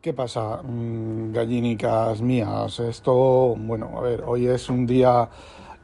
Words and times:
¿Qué 0.00 0.14
pasa, 0.14 0.62
mm, 0.62 1.30
gallinicas 1.34 2.22
mías? 2.22 2.80
Esto, 2.80 3.54
bueno, 3.54 3.98
a 3.98 4.00
ver, 4.00 4.24
hoy 4.26 4.46
es 4.46 4.70
un 4.70 4.86
día 4.86 5.28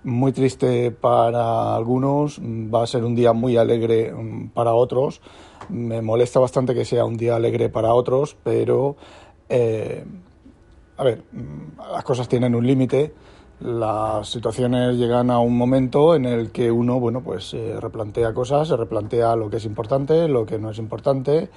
muy 0.05 0.33
triste 0.33 0.91
para 0.91 1.77
algunos, 1.77 2.41
va 2.41 2.83
a 2.83 2.87
ser 2.87 3.05
un 3.05 3.15
día 3.15 3.35
muy 3.35 3.59
alegre 3.59 4.11
mm, 4.15 4.49
para 4.55 4.73
otros. 4.73 5.21
Me 5.69 6.01
molesta 6.01 6.41
bastante 6.41 6.75
que 6.75 6.87
sea 6.87 7.05
un 7.05 7.19
día 7.19 7.37
alegre 7.37 7.69
para 7.69 7.93
otros, 7.93 8.39
pero, 8.43 8.97
eh, 9.51 10.03
a 10.97 11.05
ver, 11.05 11.23
mm, 11.33 11.93
las 11.93 12.05
cosas 12.05 12.27
tienen 12.27 12.55
un 12.55 12.67
límite. 12.67 13.13
Las 13.61 14.31
situaciones 14.31 14.97
llegan 14.97 15.31
a 15.31 15.41
un 15.41 15.59
momento 15.59 16.15
en 16.15 16.25
el 16.25 16.53
que 16.53 16.71
uno, 16.71 16.99
bueno, 17.01 17.23
pues 17.23 17.51
se 17.51 17.79
replantea 17.79 18.33
cosas, 18.33 18.69
se 18.69 18.79
replantea 18.79 19.37
lo 19.37 19.51
que 19.51 19.59
es 19.59 19.67
importante, 19.67 20.27
lo 20.27 20.47
que 20.47 20.59
no 20.59 20.71
es 20.71 20.79
importante 20.79 21.51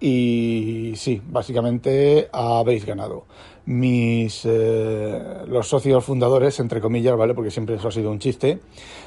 y 0.00 0.92
sí, 0.96 1.22
básicamente 1.26 2.28
habéis 2.32 2.84
ganado. 2.84 3.24
Mis 3.64 4.42
eh, 4.44 5.44
los 5.48 5.68
socios 5.68 6.04
fundadores, 6.04 6.60
entre 6.60 6.80
comillas, 6.80 7.16
¿vale? 7.16 7.34
Porque 7.34 7.50
siempre 7.50 7.76
eso 7.76 7.88
ha 7.88 7.92
sido 7.92 8.10
un 8.10 8.18
chiste. 8.18 8.60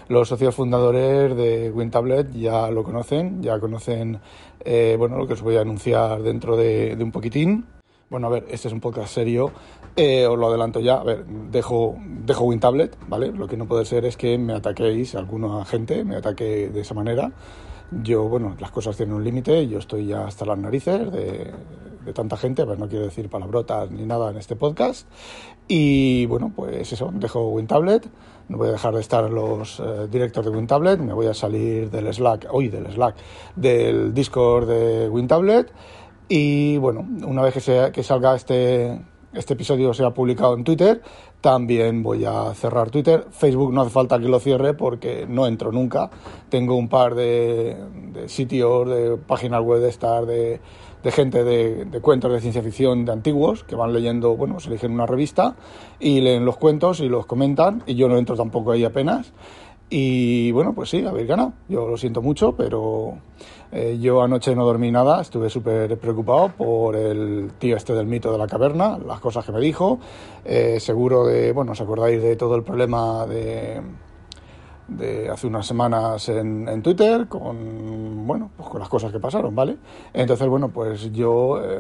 Los 0.10 0.28
socios 0.28 0.56
fundadores 0.56 1.36
de 1.38 1.72
WinTablet 1.72 2.34
ya 2.34 2.70
lo 2.70 2.84
conocen, 2.84 3.42
ya 3.42 3.60
conocen 3.60 4.20
eh, 4.66 4.96
bueno, 4.98 5.18
lo 5.18 5.28
que 5.28 5.34
os 5.34 5.42
voy 5.42 5.56
a 5.56 5.62
anunciar 5.62 6.22
dentro 6.24 6.58
de, 6.58 6.98
un 7.00 7.12
poquitín. 7.12 7.66
Bueno, 8.10 8.28
a 8.28 8.32
ver, 8.32 8.48
este 8.50 8.68
es 8.68 8.74
un 8.74 8.82
podcast 8.82 9.14
serio, 9.14 9.52
eh, 9.96 10.26
os 10.26 10.38
lo 10.38 10.48
adelanto 10.48 10.80
ya. 10.80 10.96
A 10.96 11.04
ver, 11.04 11.26
dejo, 11.26 11.96
dejo 12.26 12.46
WinTablet, 12.46 12.98
¿vale? 13.08 13.32
Lo 13.32 13.48
que 13.48 13.56
no 13.56 13.68
puede 13.68 13.86
ser 13.86 14.06
es 14.06 14.18
que 14.18 14.38
me 14.40 14.54
ataquéis 14.54 15.14
a 15.14 15.20
alguna 15.20 15.64
gente, 15.64 16.04
me 16.04 16.16
ataque 16.16 16.70
de 16.70 16.82
esa 16.82 16.96
manera. 16.96 17.32
Yo, 17.92 18.24
bueno, 18.26 18.56
las 18.60 18.70
cosas 18.70 18.96
tienen 18.96 19.16
un 19.16 19.24
límite, 19.24 19.68
yo 19.68 19.80
estoy 19.80 20.06
ya 20.06 20.28
hasta 20.28 20.46
las 20.46 20.58
narices 20.60 21.12
de, 21.12 21.54
tanta 22.14 22.38
gente, 22.38 22.64
pero 22.66 22.78
no 22.78 22.88
quiero 22.88 23.06
decir 23.06 23.30
palabrotas 23.30 23.90
ni 23.90 24.06
nada 24.06 24.30
en 24.30 24.38
este 24.38 24.56
podcast. 24.56 25.08
Y 25.68 26.26
bueno, 26.28 26.52
pues 26.56 26.92
eso, 26.92 27.12
dejo 27.14 27.50
WinTablet, 27.50 28.08
no 28.48 28.58
voy 28.58 28.70
a 28.70 28.72
dejar 28.74 28.94
de 28.94 29.02
estar 29.02 29.30
los 29.30 29.80
eh, 29.80 30.08
de 30.08 30.50
WinTablet, 30.50 31.00
me 31.00 31.14
voy 31.14 31.28
a 31.28 31.34
salir 31.34 31.90
del 31.90 32.14
Slack, 32.14 32.48
hoy 32.52 32.70
del 32.70 32.92
Slack, 32.92 33.16
del 33.56 34.14
Discord 34.14 34.68
de 34.68 35.10
WinTablet. 35.10 35.72
Y 36.28 36.78
bueno, 36.78 37.08
una 37.26 37.42
vez 37.42 37.56
que, 37.56 37.60
sea, 37.60 37.92
que 37.92 38.04
salga 38.04 38.36
este, 38.36 39.02
este 39.34 39.54
episodio 39.54 39.94
sea 39.94 40.12
publicado 40.12 40.56
en 40.56 40.64
Twitter, 40.64 41.02
también 41.42 42.04
voy 42.04 42.26
a 42.26 42.54
cerrar 42.54 42.90
Twitter. 42.90 43.28
Facebook 43.32 43.72
no 43.72 43.82
hace 43.82 43.92
falta 43.92 44.20
que 44.20 44.28
lo 44.28 44.40
cierre 44.40 44.74
porque 44.74 45.26
no 45.28 45.48
entro 45.48 45.72
nunca. 45.72 46.10
Tengo 46.50 46.76
un 46.76 46.90
par 46.90 47.16
de, 47.16 47.78
sitios, 48.28 48.90
de 48.90 49.18
páginas 49.18 49.62
web 49.62 49.82
de 49.82 49.90
estar, 49.90 50.26
de, 50.26 50.60
gente 51.06 51.44
de, 51.44 51.86
de, 51.86 52.02
cuentos 52.02 52.32
de 52.32 52.42
ciencia 52.42 52.62
ficción 52.62 53.06
de 53.06 53.12
antiguos 53.12 53.64
que 53.64 53.76
van 53.76 53.94
leyendo, 53.94 54.36
bueno, 54.36 54.60
se 54.60 54.70
eligen 54.70 54.92
una 54.92 55.06
revista 55.06 55.56
y 56.00 56.22
leen 56.22 56.44
los 56.44 56.58
cuentos 56.58 57.00
y 57.00 57.08
los 57.08 57.26
comentan 57.26 57.84
y 57.86 57.96
yo 57.96 58.10
no 58.10 58.18
entro 58.18 58.36
tampoco 58.36 58.72
ahí 58.72 58.84
apenas. 58.84 59.32
Y 59.90 60.52
bueno, 60.52 60.74
pues 60.74 60.90
sí, 60.90 61.04
habéis 61.04 61.28
ganado. 61.28 61.54
Yo 61.68 61.88
lo 61.88 61.98
siento 61.98 62.22
mucho, 62.22 62.52
pero 62.52 63.18
eh, 63.72 64.00
yo 64.02 64.24
anoche 64.24 64.56
no 64.56 64.66
dormí 64.66 64.92
nada, 64.92 65.22
estuve 65.22 65.50
súper 65.50 65.98
preocupado 66.00 66.50
por 66.50 66.96
el 66.96 67.52
tío 67.60 67.78
este 67.78 67.94
del 67.94 68.08
mito 68.08 68.32
de 68.32 68.38
la 68.38 68.48
caverna, 68.48 68.98
las 68.98 69.20
cosas 69.20 69.46
que 69.46 69.52
me 69.52 69.60
dijo. 69.60 70.00
Eh, 70.44 70.80
seguro 70.80 71.26
de, 71.26 71.52
bueno, 71.52 71.74
os 71.74 71.82
acordáis 71.82 72.22
de 72.22 72.36
todo 72.36 72.56
el 72.56 72.64
problema 72.64 73.28
de, 73.28 73.82
de 74.88 75.30
hace 75.30 75.46
unas 75.46 75.68
semanas 75.68 76.30
en, 76.30 76.68
en, 76.68 76.82
Twitter 76.82 77.28
con, 77.28 78.26
bueno, 78.26 78.50
pues 78.58 78.70
con 78.70 78.80
las 78.80 78.90
cosas 78.90 79.12
que 79.12 79.20
pasaron, 79.20 79.54
¿vale? 79.54 79.78
Entonces, 80.14 80.48
bueno, 80.48 80.70
pues 80.70 81.12
yo, 81.12 81.62
eh, 81.64 81.80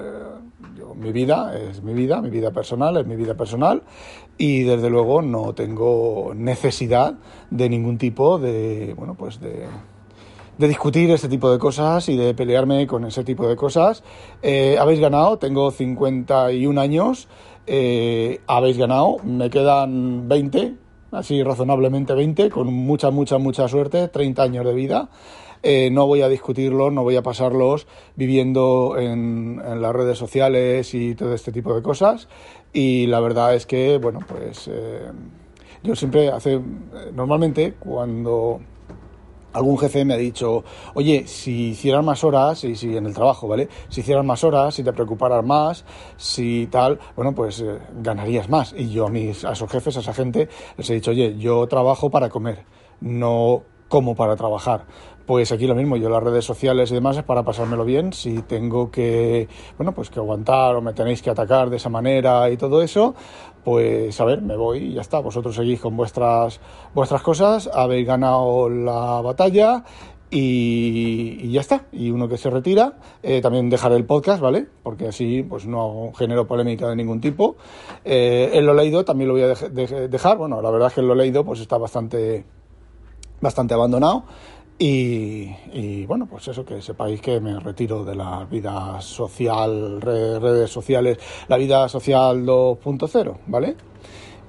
yo, 0.78 0.94
mi 0.94 1.12
vida 1.12 1.58
es 1.58 1.82
mi 1.82 1.94
vida, 1.94 2.22
mi 2.22 2.30
vida 2.30 2.52
personal 2.52 2.98
es 2.98 3.08
mi 3.08 3.16
vida 3.16 3.34
personal 3.34 3.82
y 4.38 4.62
desde 4.62 4.92
luego 4.92 5.24
no 5.24 5.54
tengo 5.54 6.34
necesidad 6.36 7.16
de 7.50 7.68
ningún 7.68 7.98
tipo 7.98 8.38
de, 8.38 8.94
bueno, 8.96 9.16
pues 9.16 9.40
de, 9.40 9.66
de 10.60 10.68
discutir 10.68 11.10
este 11.10 11.30
tipo 11.30 11.50
de 11.50 11.58
cosas 11.58 12.10
y 12.10 12.18
de 12.18 12.34
pelearme 12.34 12.86
con 12.86 13.06
ese 13.06 13.24
tipo 13.24 13.48
de 13.48 13.56
cosas. 13.56 14.04
Eh, 14.42 14.78
habéis 14.78 15.00
ganado, 15.00 15.38
tengo 15.38 15.72
51 15.72 16.82
años, 16.82 17.30
eh, 17.66 18.42
habéis 18.46 18.78
ganado, 18.78 19.18
me 19.24 19.50
quedan 19.50 20.28
20, 20.28 20.76
así 21.14 21.42
razonablemente 21.44 22.14
20, 22.14 22.50
con 22.50 22.74
mucha, 22.74 23.10
mucha, 23.10 23.38
mucha 23.38 23.70
suerte, 23.70 24.10
30 24.10 24.44
años 24.44 24.66
de 24.66 24.74
vida. 24.74 25.10
Eh, 25.64 25.90
no 25.92 26.06
voy 26.08 26.24
a 26.24 26.28
discutirlos, 26.28 26.92
no 26.92 27.04
voy 27.04 27.16
a 27.16 27.24
pasarlos 27.24 27.88
viviendo 28.18 28.98
en, 28.98 29.62
las 29.82 29.94
redes 29.94 30.18
sociales 30.18 30.94
y 30.94 31.16
todo 31.16 31.34
este 31.34 31.54
tipo 31.54 31.74
de 31.74 31.82
cosas. 31.82 32.28
Y 32.74 33.08
la 33.08 33.22
verdad 33.22 33.56
es 33.56 33.66
que, 33.66 33.98
bueno, 33.98 34.20
pues 34.28 34.70
eh, 34.70 35.10
yo 35.84 35.96
siempre 35.96 36.28
hace, 36.28 36.60
normalmente 37.14 37.76
cuando 37.80 38.60
algún 39.54 39.78
jefe 39.78 40.06
me 40.06 40.14
ha 40.14 40.18
dicho, 40.18 40.64
oye, 40.94 41.28
si 41.28 41.70
hicieras 41.70 42.04
más 42.04 42.24
horas, 42.24 42.64
y 42.64 42.76
si 42.76 42.96
en 42.96 43.06
el 43.06 43.14
trabajo, 43.14 43.48
¿vale? 43.48 43.70
Si 43.90 44.02
hicieras 44.02 44.26
más 44.26 44.44
horas, 44.44 44.76
si 44.76 44.84
te 44.84 44.94
preocuparas 44.94 45.46
más, 45.46 45.86
si 46.18 46.68
tal, 46.68 47.00
bueno, 47.16 47.34
pues 47.34 47.62
eh, 47.62 47.80
ganarías 48.02 48.50
más. 48.50 48.74
Y 48.78 48.90
yo 48.90 49.08
a 49.08 49.10
mis, 49.10 49.46
a 49.46 49.54
esos 49.54 49.70
jefes, 49.72 49.98
a 49.98 50.00
esa 50.02 50.14
gente, 50.14 50.50
les 50.78 50.90
he 50.90 50.96
dicho, 50.96 51.12
oye, 51.12 51.38
yo 51.38 51.68
trabajo 51.68 52.10
para 52.10 52.30
comer, 52.30 52.66
no 53.02 53.64
como 53.88 54.16
para 54.16 54.36
trabajar. 54.36 54.86
Pues 55.30 55.52
aquí 55.52 55.68
lo 55.68 55.76
mismo, 55.76 55.96
yo 55.96 56.10
las 56.10 56.24
redes 56.24 56.44
sociales 56.44 56.90
y 56.90 56.96
demás 56.96 57.16
es 57.16 57.22
para 57.22 57.44
pasármelo 57.44 57.86
bien. 57.86 58.14
Si 58.14 58.42
tengo 58.42 58.90
que, 58.90 59.48
bueno, 59.78 59.94
pues 59.94 60.10
que 60.10 60.18
aguantar 60.20 60.76
o 60.76 60.82
me 60.82 60.92
tenéis 60.94 61.22
que 61.22 61.30
atacar 61.30 61.70
de 61.70 61.78
esa 61.78 61.88
manera 61.88 62.50
y 62.50 62.58
todo 62.58 62.82
eso, 62.82 63.14
pues 63.64 64.20
a 64.20 64.26
ver, 64.26 64.42
me 64.42 64.58
voy 64.58 64.80
y 64.80 64.94
ya 64.94 65.02
está. 65.02 65.20
Vosotros 65.20 65.54
seguís 65.54 65.82
con 65.82 65.96
vuestras, 65.96 66.60
vuestras 66.96 67.22
cosas, 67.22 67.70
habéis 67.72 68.08
ganado 68.08 68.70
la 68.70 69.22
batalla 69.22 69.84
y, 70.32 71.52
ya 71.52 71.62
está. 71.62 71.84
Y 71.92 72.10
uno 72.10 72.28
que 72.28 72.38
se 72.38 72.50
retira, 72.50 72.94
eh, 73.22 73.40
también 73.40 73.70
dejaré 73.70 73.98
el 73.98 74.06
podcast, 74.06 74.42
¿vale? 74.42 74.66
Porque 74.82 75.10
así 75.10 75.44
pues 75.44 75.68
no 75.68 76.12
genero 76.18 76.48
polémica 76.48 76.90
de 76.90 76.96
ningún 76.96 77.22
tipo. 77.22 77.56
Eh, 78.04 78.50
en 78.54 78.66
lo 78.66 78.74
leído 78.74 79.06
también 79.06 79.28
lo 79.28 79.36
voy 79.36 79.44
a 79.44 79.54
dejar. 80.08 80.40
Bueno, 80.40 80.60
la 80.60 80.72
verdad 80.72 80.88
es 80.88 80.96
que 80.96 81.02
en 81.02 81.08
lo 81.08 81.14
leído 81.14 81.46
pues 81.46 81.60
está 81.60 81.78
bastante, 81.78 82.46
bastante 83.40 83.76
abandonado. 83.76 84.24
Y, 84.82 86.06
bueno, 86.06 86.26
pues 86.26 86.48
eso, 86.48 86.64
que 86.64 86.82
sepáis 86.82 87.20
que 87.20 87.42
me 87.42 87.60
retiro 87.60 88.06
de 88.06 88.16
la 88.16 88.46
vida 88.46 89.02
social, 89.02 90.00
redes 90.00 90.72
sociales, 90.72 91.18
la 91.50 91.58
vida 91.58 91.90
social 91.90 92.46
2.0, 92.46 93.38
¿vale? 93.48 93.76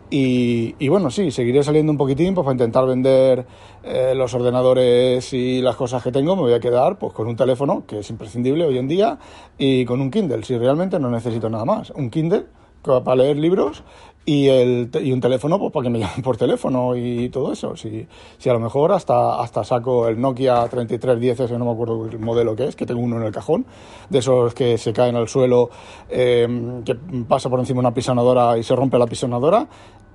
Y, 0.09 0.89
bueno, 0.89 1.11
sí, 1.11 1.33
seguiré 1.33 1.65
saliendo 1.65 1.91
un 1.91 1.99
poquitín 1.99 2.33
pues, 2.35 2.45
para 2.45 2.55
intentar 2.55 2.87
vender 2.87 3.45
eh, 3.83 4.13
los 4.15 4.33
ordenadores 4.33 5.33
y 5.33 5.61
las 5.63 5.75
cosas 5.75 6.01
que 6.01 6.13
tengo. 6.13 6.37
Me 6.37 6.43
voy 6.43 6.53
a 6.53 6.61
quedar 6.61 6.97
pues, 6.97 7.13
con 7.13 7.27
un 7.27 7.35
teléfono, 7.35 7.85
que 7.85 7.99
es 7.99 8.11
imprescindible 8.11 8.65
hoy 8.65 8.79
en 8.79 8.87
día, 8.87 9.19
y 9.59 9.85
con 9.85 10.01
un 10.01 10.13
Kindle, 10.13 10.45
si 10.45 10.57
realmente 10.57 11.01
no 11.01 11.11
necesito 11.11 11.51
nada 11.51 11.65
más. 11.65 11.91
Un 11.91 12.09
Kindle 12.09 12.47
para 12.83 13.17
leer 13.17 13.37
libros 13.37 13.83
y, 14.25 14.49
el, 14.49 14.91
y 15.03 15.13
un 15.13 15.21
teléfono 15.21 15.59
pues 15.59 15.73
para 15.73 15.85
que 15.85 15.91
me 15.91 15.99
llamen 15.99 16.23
por 16.23 16.37
teléfono 16.37 16.95
y 16.95 17.29
todo 17.31 17.53
eso. 17.53 17.77
Si, 17.77 18.07
si 18.39 18.49
a 18.49 18.53
lo 18.53 18.61
mejor 18.61 18.93
hasta, 18.93 19.41
hasta 19.41 19.65
saco 19.65 20.09
el 20.09 20.21
Nokia 20.21 20.69
3310, 20.69 21.41
ese 21.41 21.59
no 21.59 21.65
me 21.65 21.73
acuerdo 21.73 22.07
el 22.07 22.19
modelo 22.19 22.55
que 22.55 22.69
es, 22.69 22.77
que 22.77 22.87
tengo 22.87 23.01
uno 23.01 23.17
en 23.17 23.25
el 23.25 23.33
cajón, 23.33 23.67
de 24.09 24.19
esos 24.19 24.55
que 24.55 24.79
se 24.79 24.93
caen 24.93 25.17
al 25.17 25.29
suelo, 25.29 25.71
em, 26.09 26.85
que 26.85 26.95
pasa 27.29 27.49
por 27.49 27.59
encima 27.61 27.81
una 27.81 27.95
pisonadora 27.95 28.59
y 28.59 28.63
se 28.63 28.77
rompe 28.77 28.99
la 28.99 29.07
pisonadora. 29.07 29.67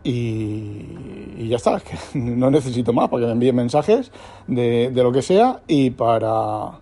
Y, 0.03 1.33
y 1.37 1.47
ya 1.49 1.55
está, 1.55 1.79
que 2.13 2.19
no 2.19 2.51
necesito 2.51 2.93
más 2.93 3.09
para 3.09 3.21
que 3.21 3.25
me 3.27 3.33
envíen 3.33 3.55
mensajes 3.55 4.11
de, 4.47 4.91
de 4.91 5.03
lo 5.03 5.11
que 5.11 5.23
sea 5.23 5.61
y 5.67 5.89
para, 5.89 6.79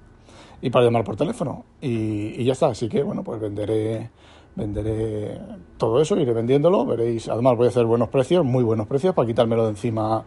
y 0.62 0.70
para 0.70 0.86
llamar 0.86 1.06
por 1.06 1.16
teléfono. 1.16 1.64
Y, 1.82 2.42
y 2.42 2.44
ya 2.44 2.52
está, 2.52 2.68
así 2.68 2.90
que 2.90 3.02
bueno, 3.02 3.24
pues 3.24 3.40
venderé 3.40 4.10
venderé 4.56 5.40
todo 5.78 6.02
eso, 6.02 6.18
iré 6.18 6.34
vendiéndolo, 6.34 6.86
veréis, 6.86 7.28
además 7.30 7.58
voy 7.58 7.68
a 7.68 7.70
hacer 7.70 7.86
buenos 7.86 8.10
precios, 8.10 8.46
muy 8.46 8.64
buenos 8.64 8.88
precios 8.88 9.14
para 9.14 9.28
quitármelo 9.28 9.64
de 9.64 9.70
encima 9.70 10.26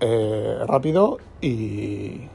eh, 0.00 0.58
rápido. 0.66 1.18
Y, 1.40 2.28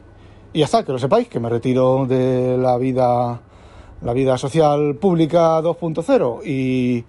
y 0.53 0.59
ya 0.59 0.65
está, 0.65 0.83
que 0.83 0.91
lo 0.91 0.99
sepáis, 0.99 1.27
que 1.27 1.39
me 1.39 1.49
retiro 1.49 2.05
de 2.05 2.57
la 2.57 2.77
vida 2.77 3.41
la 4.01 4.13
vida 4.13 4.37
social 4.37 4.95
pública 4.95 5.61
2.0 5.61 6.45
y, 6.45 7.05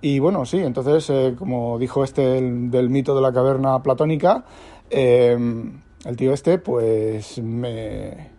y 0.00 0.18
bueno, 0.18 0.44
sí, 0.44 0.58
entonces, 0.58 1.08
eh, 1.10 1.34
como 1.38 1.78
dijo 1.78 2.04
este 2.04 2.22
del, 2.22 2.90
mito 2.90 3.14
de 3.14 3.22
la 3.22 3.32
caverna 3.32 3.82
platónica, 3.82 4.44
eh, 4.90 5.36
el 6.04 6.16
tío 6.16 6.32
este, 6.32 6.58
pues 6.58 7.38
me... 7.42 8.33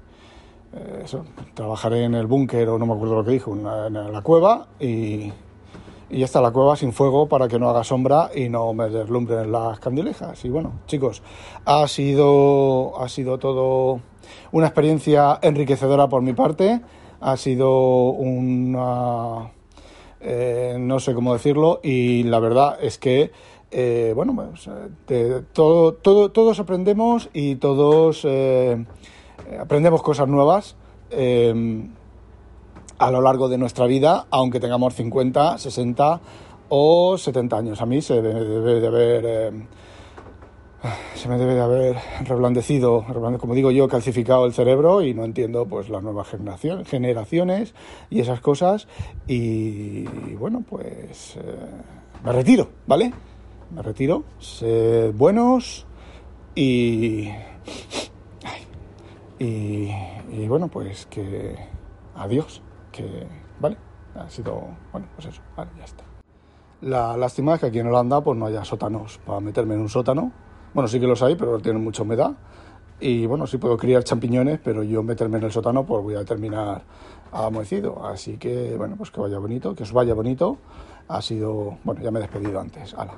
Eh, 0.76 1.02
eso, 1.04 1.26
trabajaré 1.54 2.04
en 2.04 2.16
el 2.16 2.28
búnker 2.28 2.70
o 2.70 2.78
no 2.78 2.86
me 2.86 2.94
acuerdo 2.94 3.16
lo 3.16 3.26
que 3.26 3.32
dijo, 3.32 3.54
en 3.54 3.64
la, 3.64 4.22
cueva 4.22 4.68
y, 4.80 5.32
y 6.10 6.20
ya 6.20 6.26
está 6.26 6.42
la 6.42 6.52
cueva 6.52 6.76
sin 6.76 6.94
fuego 6.94 7.28
para 7.28 7.48
que 7.48 7.58
no 7.58 7.70
haga 7.70 7.84
sombra 7.84 8.30
y 8.36 8.50
no 8.50 8.74
me 8.74 8.90
deslumbren 8.90 9.52
las 9.52 9.80
candilejas. 9.80 10.44
Y 10.46 10.50
bueno, 10.50 10.74
chicos, 10.86 11.24
ha 11.66 11.88
sido, 11.88 13.00
ha 13.02 13.10
sido 13.10 13.40
todo 13.40 14.02
una 14.52 14.68
experiencia 14.68 15.40
enriquecedora 15.42 16.10
por 16.10 16.22
mi 16.22 16.34
parte, 16.34 16.82
ha 17.22 17.38
sido 17.38 18.10
una 18.10 19.52
eh, 20.28 20.78
no 20.80 21.00
sé 21.00 21.14
cómo 21.14 21.34
decirlo, 21.34 21.80
y 21.84 22.24
la 22.24 22.40
verdad 22.40 22.80
es 22.82 22.98
que, 22.98 23.32
eh, 23.70 24.12
bueno, 24.16 24.34
pues, 24.36 24.68
eh, 25.10 25.44
todo, 25.54 25.94
todo, 25.94 26.32
todos 26.32 26.60
aprendemos 26.60 27.30
y 27.32 27.58
todos 27.58 28.26
aprendemos 29.60 30.02
cosas 30.02 30.28
nuevas 30.28 30.76
a 32.98 33.12
lo 33.12 33.22
largo 33.22 33.50
de 33.50 33.58
nuestra 33.58 33.86
vida, 33.86 34.26
aunque 34.30 34.60
tengamos 34.60 34.94
50, 34.96 35.58
60 35.58 36.22
o 36.70 37.18
70 37.18 37.58
años. 37.58 37.82
A 37.82 37.86
mí 37.86 38.02
se 38.02 38.22
debe 38.22 38.80
de 38.80 38.88
haber 38.88 39.54
se 41.16 41.28
me 41.30 41.38
debe 41.38 41.56
de 41.56 41.62
haber 41.62 41.96
reblandecido, 42.24 43.06
como 43.40 43.56
digo 43.56 43.72
yo, 43.72 43.88
calcificado 43.88 44.46
el 44.46 44.54
cerebro 44.54 45.02
y 45.02 45.14
no 45.14 45.24
entiendo 45.24 45.66
pues 45.66 45.90
las 45.90 46.04
nuevas 46.04 46.28
generaciones 46.86 47.74
y 48.10 48.20
esas 48.20 48.42
cosas. 48.42 48.88
Y 49.28 50.04
bueno, 50.36 50.64
pues 50.68 51.38
eh, 51.38 51.42
me 52.24 52.32
retiro, 52.32 52.70
¿vale? 52.88 53.14
Me 53.74 53.82
retiro, 53.82 54.24
sed 54.40 55.14
buenos 55.14 55.86
y, 56.56 57.30
y, 59.40 60.48
bueno, 60.48 60.68
pues 60.68 61.06
que 61.08 61.56
adiós, 62.16 62.62
que 62.92 63.28
vale, 63.60 63.78
ha 64.16 64.30
sido, 64.30 64.62
bueno, 64.92 65.08
pues 65.16 65.28
eso, 65.28 65.42
vale, 65.56 65.72
ya 65.78 65.86
está. 65.86 66.04
La 66.82 67.18
lástima 67.18 67.56
es 67.56 67.60
que 67.62 67.68
aquí 67.68 67.80
en 67.80 67.88
Holanda 67.88 68.22
pues 68.22 68.38
no 68.38 68.46
haya 68.46 68.64
sótanos 68.64 69.20
para 69.26 69.40
meterme 69.40 69.76
en 69.76 69.82
un 69.82 69.90
sótano 69.90 70.32
bueno, 70.76 70.90
sí 70.90 71.00
que 71.00 71.08
los 71.08 71.24
hay, 71.24 71.36
pero 71.38 71.58
tienen 71.60 71.82
mucha 71.82 72.04
humedad. 72.04 72.32
Y 73.00 73.26
bueno, 73.28 73.48
sí 73.48 73.58
puedo 73.58 73.78
criar 73.78 74.04
champiñones, 74.04 74.60
pero 74.62 74.84
yo 74.84 75.04
meterme 75.04 75.38
en 75.38 75.46
el 75.46 75.52
sótano, 75.54 75.86
pues 75.86 76.04
voy 76.04 76.16
a 76.16 76.26
terminar 76.26 76.84
amoecido. 77.32 78.06
Así 78.06 78.36
que, 78.36 78.76
bueno, 78.76 78.98
pues 78.98 79.10
que 79.10 79.22
vaya 79.22 79.40
bonito, 79.40 79.74
que 79.74 79.84
os 79.84 79.94
vaya 79.94 80.14
bonito. 80.14 80.58
Ha 81.08 81.22
sido, 81.22 81.78
bueno, 81.86 82.02
ya 82.02 82.12
me 82.12 82.20
he 82.20 82.24
despedido 82.24 82.60
antes. 82.60 82.94
Hala. 82.94 83.14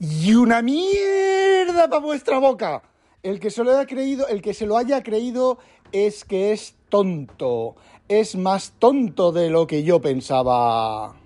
Y 0.00 0.34
una 0.34 0.60
mierda 0.60 1.88
para 1.88 2.00
vuestra 2.00 2.40
boca. 2.40 2.82
El 3.22 3.40
que 3.40 3.50
se 3.50 3.64
lo 3.64 3.76
haya 3.76 5.02
creído, 5.02 5.58
es 5.92 6.24
que 6.24 6.52
es 6.52 6.74
tonto. 6.88 7.76
Es 8.08 8.36
más 8.36 8.74
tonto 8.78 9.32
de 9.32 9.50
lo 9.50 9.66
que 9.66 9.82
yo 9.82 10.00
pensaba. 10.00 11.16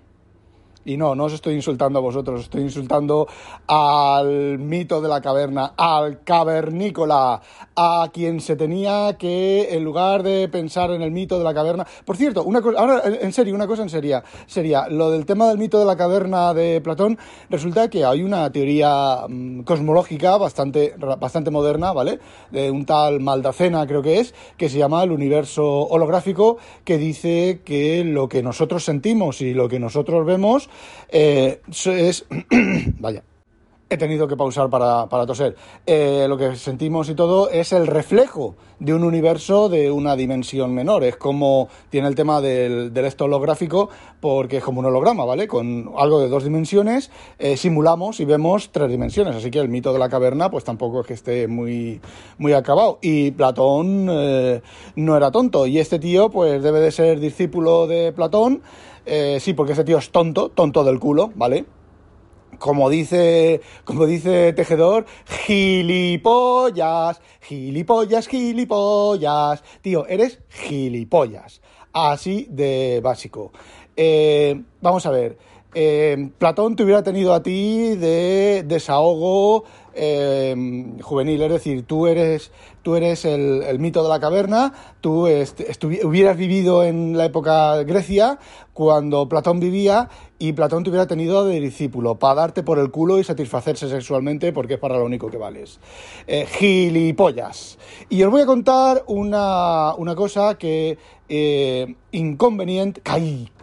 Y 0.85 0.97
no, 0.97 1.15
no 1.15 1.25
os 1.25 1.33
estoy 1.33 1.55
insultando 1.55 1.99
a 1.99 2.01
vosotros, 2.01 2.41
estoy 2.41 2.61
insultando 2.61 3.27
al 3.67 4.59
mito 4.59 5.01
de 5.01 5.07
la 5.07 5.21
caverna, 5.21 5.73
al 5.77 6.23
cavernícola, 6.23 7.41
a 7.75 8.09
quien 8.13 8.41
se 8.41 8.55
tenía 8.55 9.15
que, 9.17 9.69
en 9.71 9.83
lugar 9.83 10.23
de 10.23 10.47
pensar 10.49 10.91
en 10.91 11.01
el 11.01 11.11
mito 11.11 11.37
de 11.37 11.43
la 11.43 11.53
caverna. 11.53 11.87
Por 12.05 12.17
cierto, 12.17 12.43
una 12.43 12.61
cosa, 12.61 12.79
ahora 12.79 13.01
en 13.05 13.31
serio, 13.31 13.55
una 13.55 13.67
cosa 13.67 13.83
en 13.83 13.89
serio, 13.89 14.23
sería 14.45 14.87
lo 14.89 15.09
del 15.11 15.25
tema 15.25 15.47
del 15.47 15.57
mito 15.57 15.79
de 15.79 15.85
la 15.85 15.95
caverna 15.95 16.53
de 16.53 16.81
Platón. 16.81 17.17
Resulta 17.49 17.89
que 17.89 18.03
hay 18.05 18.21
una 18.21 18.51
teoría 18.51 19.25
mm, 19.27 19.61
cosmológica 19.61 20.37
bastante, 20.37 20.95
bastante 21.19 21.51
moderna, 21.51 21.93
¿vale? 21.93 22.19
De 22.51 22.69
un 22.69 22.85
tal 22.85 23.19
Maldacena, 23.19 23.87
creo 23.87 24.01
que 24.01 24.19
es, 24.19 24.33
que 24.57 24.69
se 24.69 24.77
llama 24.77 25.03
el 25.03 25.11
universo 25.11 25.65
holográfico, 25.65 26.57
que 26.83 26.97
dice 26.97 27.61
que 27.63 28.03
lo 28.03 28.27
que 28.27 28.43
nosotros 28.43 28.83
sentimos 28.83 29.41
y 29.41 29.53
lo 29.53 29.69
que 29.69 29.79
nosotros 29.79 30.25
vemos 30.25 30.69
eh, 31.09 31.61
es, 31.67 32.25
vaya, 32.99 33.23
he 33.93 33.97
tenido 33.97 34.27
que 34.27 34.35
pausar 34.35 34.69
para, 34.69 35.07
toser. 35.25 35.55
Eh, 35.85 36.25
lo 36.27 36.37
que 36.37 36.55
sentimos 36.55 37.09
y 37.09 37.15
todo 37.15 37.49
es 37.49 37.73
el 37.73 37.87
reflejo 37.87 38.55
de 38.79 38.93
un 38.93 39.03
universo 39.03 39.69
de 39.69 39.91
una 39.91 40.15
dimensión 40.15 40.73
menor. 40.73 41.03
Es 41.03 41.15
como 41.15 41.69
tiene 41.89 42.07
el 42.07 42.15
tema 42.15 42.41
del, 42.41 42.91
del 42.91 43.05
esto 43.05 43.25
holográfico, 43.25 43.89
porque 44.19 44.57
es 44.57 44.63
como 44.63 44.79
un 44.79 44.87
holograma, 44.87 45.25
¿vale? 45.25 45.47
Con 45.47 45.91
algo 45.95 46.19
de 46.19 46.27
dos 46.27 46.43
dimensiones 46.43 47.11
eh, 47.37 47.55
simulamos 47.55 48.19
y 48.19 48.25
vemos 48.25 48.71
tres 48.71 48.89
dimensiones. 48.89 49.35
Así 49.35 49.51
que 49.51 49.59
el 49.59 49.69
mito 49.69 49.93
de 49.93 49.99
la 49.99 50.09
caverna, 50.09 50.49
pues 50.49 50.63
tampoco 50.63 51.01
es 51.01 51.07
que 51.07 51.13
esté 51.13 51.47
muy, 51.47 52.01
muy 52.39 52.53
acabado. 52.53 52.97
Y 53.01 53.31
Platón 53.31 54.07
no 54.07 55.17
era 55.17 55.31
tonto. 55.31 55.67
Y 55.67 55.77
este 55.77 55.99
tío, 55.99 56.29
pues 56.29 56.63
debe 56.63 56.79
de 56.79 56.91
ser 56.91 57.19
discípulo 57.19 57.85
de 57.85 58.11
Platón. 58.11 58.63
Eh, 59.05 59.37
sí, 59.39 59.53
porque 59.53 59.73
ese 59.73 59.83
tío 59.83 59.97
es 59.97 60.11
tonto, 60.11 60.49
tonto 60.49 60.83
del 60.83 60.99
culo, 60.99 61.31
¿vale? 61.35 61.65
Como 62.59 62.89
dice, 62.89 63.61
como 63.83 64.05
dice 64.05 64.53
Tejedor, 64.53 65.05
gilipollas, 65.25 67.19
gilipollas, 67.41 68.27
gilipollas. 68.27 69.63
Tío, 69.81 70.07
eres 70.07 70.39
gilipollas. 70.49 71.61
Así 71.91 72.47
de 72.49 73.01
básico. 73.03 73.51
Eh, 73.95 74.61
vamos 74.81 75.05
a 75.05 75.11
ver. 75.11 75.37
Eh, 75.75 76.29
Platón 76.37 76.75
te 76.75 76.83
hubiera 76.83 77.01
tenido 77.01 77.33
a 77.33 77.41
ti 77.41 77.95
de 77.95 78.63
desahogo 78.65 79.63
eh, 79.95 80.55
juvenil, 81.01 81.41
es 81.41 81.51
decir, 81.51 81.85
tú 81.85 82.07
eres, 82.07 82.51
tú 82.81 82.95
eres 82.95 83.25
el, 83.25 83.77
mito 83.79 84.03
de 84.03 84.09
la 84.09 84.19
caverna, 84.19 84.73
tú 85.01 85.27
hubieras 86.03 86.37
vivido 86.37 86.83
en 86.83 87.17
la 87.17 87.25
época 87.25 87.83
Grecia, 87.83 88.39
cuando 88.73 89.29
Platón 89.29 89.59
vivía, 89.59 90.09
y 90.39 90.53
Platón 90.53 90.83
te 90.83 90.89
hubiera 90.89 91.07
tenido 91.07 91.45
de 91.45 91.59
discípulo, 91.59 92.15
para 92.15 92.35
darte 92.35 92.63
por 92.63 92.79
el 92.79 92.91
culo 92.91 93.19
y 93.19 93.23
satisfacerse 93.23 93.87
sexualmente, 93.87 94.51
porque 94.51 94.73
es 94.73 94.79
para 94.79 94.97
lo 94.97 95.05
único 95.05 95.29
que 95.29 95.37
vales. 95.37 95.79
Eh, 96.27 96.45
gilipollas. 96.45 97.77
Y 98.09 98.23
os 98.23 98.31
voy 98.31 98.41
a 98.41 98.45
contar 98.45 99.03
una, 99.07 99.93
una 99.95 100.15
cosa 100.15 100.57
que 100.57 100.97
eh, 101.29 101.95
Inconvenient. 102.11 102.99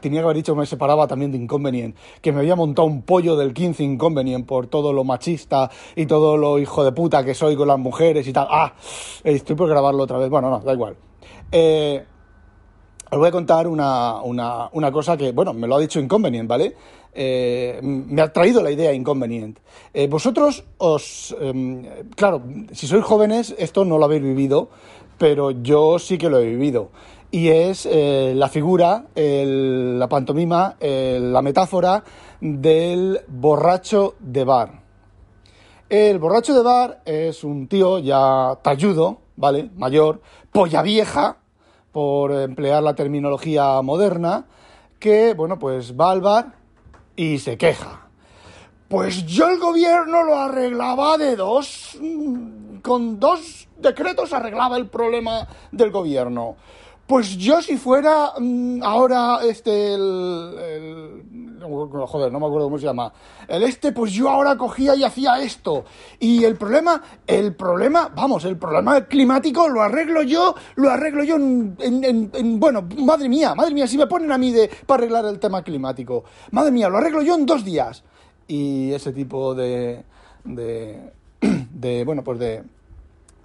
Tenía 0.00 0.20
que 0.20 0.24
haber 0.24 0.36
dicho 0.36 0.56
me 0.56 0.66
separaba 0.66 1.06
también 1.06 1.30
de 1.30 1.38
Inconvenient, 1.38 1.96
que 2.20 2.32
me 2.32 2.40
había 2.40 2.56
montado 2.56 2.88
un 2.88 3.02
pollo 3.02 3.37
del 3.37 3.52
15 3.52 3.84
Inconvenient 3.84 4.46
por 4.46 4.66
todo 4.66 4.92
lo 4.92 5.04
machista 5.04 5.70
y 5.94 6.06
todo 6.06 6.19
lo 6.36 6.58
hijo 6.58 6.84
de 6.84 6.92
puta 6.92 7.24
que 7.24 7.34
soy 7.34 7.56
con 7.56 7.68
las 7.68 7.78
mujeres 7.78 8.26
y 8.26 8.32
tal. 8.32 8.46
¡Ah! 8.50 8.72
Estoy 9.24 9.56
por 9.56 9.68
grabarlo 9.68 10.02
otra 10.02 10.18
vez. 10.18 10.30
Bueno, 10.30 10.50
no, 10.50 10.60
da 10.60 10.72
igual. 10.72 10.96
Eh, 11.52 12.04
os 13.10 13.18
voy 13.18 13.28
a 13.28 13.30
contar 13.32 13.66
una, 13.66 14.20
una, 14.22 14.92
cosa 14.92 15.16
que, 15.16 15.32
bueno, 15.32 15.52
me 15.52 15.66
lo 15.66 15.76
ha 15.76 15.80
dicho 15.80 15.98
Inconvenient, 15.98 16.48
¿vale? 16.48 16.76
Eh, 17.12 17.80
me 17.82 18.22
ha 18.22 18.32
traído 18.32 18.62
la 18.62 18.70
idea 18.70 18.92
Inconvenient. 18.92 19.58
Eh, 19.92 20.06
vosotros 20.06 20.64
os... 20.78 21.34
Em, 21.40 21.84
claro, 22.14 22.42
si 22.72 22.86
sois 22.86 23.02
jóvenes, 23.02 23.54
esto 23.58 23.84
no 23.84 23.98
lo 23.98 24.04
habéis 24.04 24.22
vivido, 24.22 24.68
pero 25.18 25.50
yo 25.50 25.98
sí 25.98 26.18
que 26.18 26.30
lo 26.30 26.38
he 26.38 26.46
vivido 26.46 26.90
y 27.32 27.48
es 27.48 27.88
la 27.88 28.48
figura, 28.48 29.04
la 29.14 30.08
pantomima, 30.08 30.76
la 30.80 31.42
metáfora 31.42 32.02
del 32.40 33.20
borracho 33.28 34.14
de 34.18 34.44
bar. 34.44 34.89
El 35.90 36.20
borracho 36.20 36.54
de 36.54 36.62
bar 36.62 37.02
es 37.04 37.42
un 37.42 37.66
tío 37.66 37.99
ya 37.99 38.56
talludo, 38.62 39.23
¿vale? 39.35 39.70
Mayor, 39.75 40.20
polla 40.52 40.82
vieja, 40.82 41.38
por 41.90 42.30
emplear 42.30 42.80
la 42.80 42.94
terminología 42.94 43.82
moderna, 43.82 44.47
que, 45.00 45.35
bueno, 45.35 45.59
pues 45.59 45.99
va 45.99 46.12
al 46.12 46.20
bar 46.20 46.54
y 47.16 47.40
se 47.40 47.59
queja. 47.59 48.06
Pues 48.87 49.26
yo 49.26 49.49
el 49.49 49.59
gobierno 49.59 50.23
lo 50.23 50.37
arreglaba 50.37 51.18
de 51.18 51.35
dos, 51.35 51.99
mm, 52.00 52.76
con 52.82 53.18
dos 53.18 53.66
decretos 53.76 54.32
arreglaba 54.32 54.76
el 54.76 54.87
problema 54.87 55.49
del 55.73 55.90
gobierno. 55.90 56.54
Pues 57.11 57.37
yo 57.37 57.61
si 57.61 57.76
fuera 57.76 58.35
mm, 58.38 58.85
ahora 58.85 59.40
este 59.43 59.95
el, 59.95 61.59
joder, 62.07 62.31
no 62.31 62.38
me 62.38 62.47
acuerdo 62.47 62.67
cómo 62.67 62.79
se 62.79 62.85
llama. 62.85 63.12
El 63.49 63.64
este, 63.64 63.90
pues 63.90 64.12
yo 64.12 64.31
ahora 64.31 64.57
cogía 64.57 64.95
y 64.95 65.02
hacía 65.02 65.43
esto. 65.43 65.85
Y 66.21 66.45
el 66.45 66.55
problema, 66.55 67.02
el 67.26 67.57
problema, 67.57 68.12
vamos, 68.14 68.45
el 68.45 68.57
problema 68.57 69.07
climático 69.07 69.69
lo 69.69 69.83
arreglo 69.83 70.23
yo, 70.23 70.55
lo 70.76 70.88
arreglo 70.88 71.25
yo 71.25 71.35
en, 71.35 72.61
bueno, 72.61 72.87
madre 72.99 73.29
mía, 73.29 73.57
madre 73.57 73.75
mía, 73.75 73.88
si 73.88 73.99
me 73.99 74.07
ponen 74.07 74.31
a 74.31 74.38
mí 74.38 74.52
de 74.52 74.71
para 74.87 75.02
arreglar 75.02 75.25
el 75.25 75.40
tema 75.40 75.64
climático. 75.64 76.23
Madre 76.52 76.71
mía, 76.71 76.88
lo 76.88 76.99
arreglo 76.99 77.23
yo 77.23 77.35
en 77.35 77.45
dos 77.45 77.64
días. 77.64 78.05
Y 78.47 78.93
ese 78.93 79.11
tipo 79.11 79.52
de 79.52 80.05
de, 80.45 81.11
de 81.73 82.05
bueno, 82.05 82.23
pues 82.23 82.38
de 82.38 82.62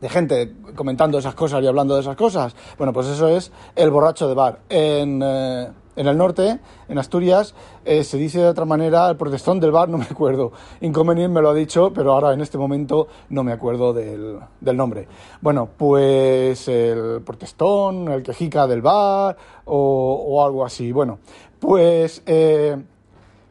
de 0.06 0.10
gente 0.10 0.54
comentando 0.76 1.18
esas 1.18 1.34
cosas 1.34 1.64
y 1.64 1.68
hablando 1.68 1.96
de 1.96 2.02
esas 2.02 2.16
cosas. 2.16 2.56
Bueno, 2.78 2.94
pues 2.94 3.08
eso 3.08 3.28
es 3.28 3.52
el 3.76 3.90
borracho 3.90 4.28
de 4.28 4.36
bar. 4.36 4.60
En, 4.70 5.20
eh, 5.24 5.68
en 5.96 6.08
el 6.08 6.16
norte, 6.16 6.60
en 6.88 7.00
Asturias, 7.00 7.56
eh, 7.86 8.04
se 8.04 8.18
dice 8.18 8.40
de 8.40 8.48
otra 8.50 8.66
manera 8.66 9.10
el 9.10 9.18
protestón 9.18 9.60
del 9.60 9.72
bar, 9.72 9.90
no 9.90 9.98
me 9.98 10.06
acuerdo. 10.06 10.52
Inconveniente 10.82 11.34
me 11.34 11.42
lo 11.42 11.50
ha 11.50 11.54
dicho, 11.56 11.92
pero 11.92 12.14
ahora 12.14 12.34
en 12.34 12.42
este 12.42 12.60
momento 12.60 13.08
no 13.30 13.44
me 13.44 13.52
acuerdo 13.52 13.94
del, 13.94 14.38
del 14.62 14.78
nombre. 14.78 15.08
Bueno, 15.42 15.70
pues 15.76 16.68
el 16.68 17.24
protestón, 17.26 18.08
el 18.10 18.22
quejica 18.22 18.68
del 18.68 18.84
bar 18.84 19.36
o, 19.66 20.24
o 20.28 20.46
algo 20.46 20.64
así. 20.64 20.92
Bueno, 20.92 21.18
pues 21.60 22.22
eh, 22.28 22.78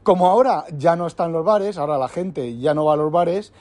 como 0.04 0.28
ahora 0.28 0.66
ya 0.78 0.94
no 0.94 1.08
están 1.08 1.32
los 1.32 1.44
bares, 1.44 1.78
ahora 1.78 1.98
la 1.98 2.06
gente 2.06 2.56
ya 2.58 2.74
no 2.74 2.84
va 2.84 2.92
a 2.92 2.96
los 2.96 3.10
bares, 3.10 3.52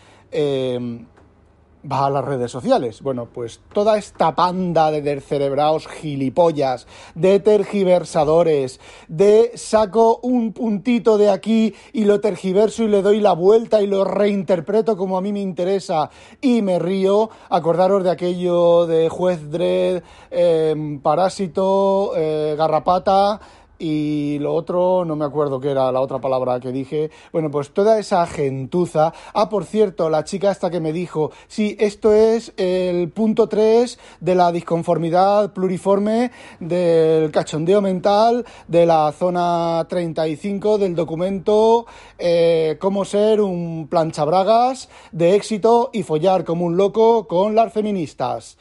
va 1.90 2.06
a 2.06 2.10
las 2.10 2.26
redes 2.26 2.52
sociales. 2.52 3.02
Bueno, 3.02 3.28
pues 3.34 3.62
toda 3.74 3.98
esta 3.98 4.36
panda 4.36 4.92
de 4.92 5.02
descerebrados 5.02 5.88
gilipollas, 5.88 6.88
de 7.16 7.40
tergiversadores, 7.40 8.80
de 9.08 9.52
saco 9.56 10.20
un 10.24 10.54
puntito 10.54 11.18
de 11.18 11.30
aquí 11.30 11.74
y 11.92 12.06
lo 12.06 12.20
tergiverso 12.20 12.84
y 12.84 12.88
le 12.88 13.02
doy 13.02 13.20
la 13.20 13.34
vuelta 13.34 13.82
y 13.82 13.88
lo 13.88 14.04
reinterpreto 14.04 14.98
como 14.98 15.18
a 15.18 15.22
mí 15.22 15.34
me 15.34 15.42
interesa 15.42 16.10
y 16.42 16.62
me 16.62 16.80
río. 16.80 17.30
Acordaros 17.50 18.04
de 18.04 18.12
aquello 18.12 18.86
de 18.86 19.10
juez 19.10 19.50
Dredd, 19.50 20.04
eh, 20.32 21.00
parásito, 21.02 22.14
eh, 22.16 22.56
garrapata 22.58 23.40
y 23.80 24.38
lo 24.40 24.54
otro, 24.54 25.04
no 25.06 25.16
me 25.16 25.26
acuerdo 25.26 25.60
qué 25.60 25.72
era 25.72 25.92
la 25.92 26.00
otra 26.00 26.20
palabra 26.20 26.60
que 26.60 26.72
dije. 26.72 27.12
Bueno, 27.32 27.52
pues 27.52 27.72
toda 27.72 28.00
esa 28.00 28.26
gentuza. 28.28 29.14
Ah, 29.34 29.50
por 29.50 29.66
cierto, 29.66 30.10
la 30.10 30.24
chica 30.24 30.52
esta 30.52 30.70
que 30.70 30.80
me 30.80 30.94
dijo, 30.94 31.32
sí, 31.48 31.76
esto 31.80 32.14
es 32.14 32.54
el 32.58 33.10
punto 33.10 33.48
3 33.48 34.00
de 34.20 34.36
la 34.36 34.52
disconformidad 34.52 35.54
pluriforme 35.54 36.32
del 36.60 37.32
cachondeo 37.32 37.82
mental 37.82 38.46
de 38.68 38.86
la 38.86 39.12
zona 39.12 39.86
35 39.90 40.78
del 40.78 40.96
documento 40.96 41.86
eh, 42.18 42.78
Cómo 42.80 43.06
ser 43.06 43.42
un 43.42 43.88
planchabragas 43.90 44.90
de 45.12 45.36
éxito 45.36 45.90
y 45.94 46.04
follar 46.04 46.46
como 46.46 46.66
un 46.66 46.78
loco 46.78 47.28
con 47.28 47.56
las 47.56 47.74
feministas. 47.74 48.58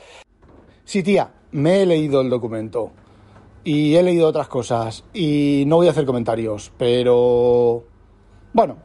Sí, 0.84 1.02
tía, 1.02 1.32
me 1.52 1.82
he 1.82 1.86
leído 1.86 2.20
el 2.20 2.30
documento 2.30 2.92
y 3.64 3.94
he 3.94 4.02
leído 4.02 4.26
otras 4.28 4.48
cosas 4.48 5.04
y 5.14 5.64
no 5.66 5.76
voy 5.76 5.86
a 5.88 5.90
hacer 5.90 6.04
comentarios, 6.06 6.72
pero 6.78 7.84
bueno, 8.52 8.76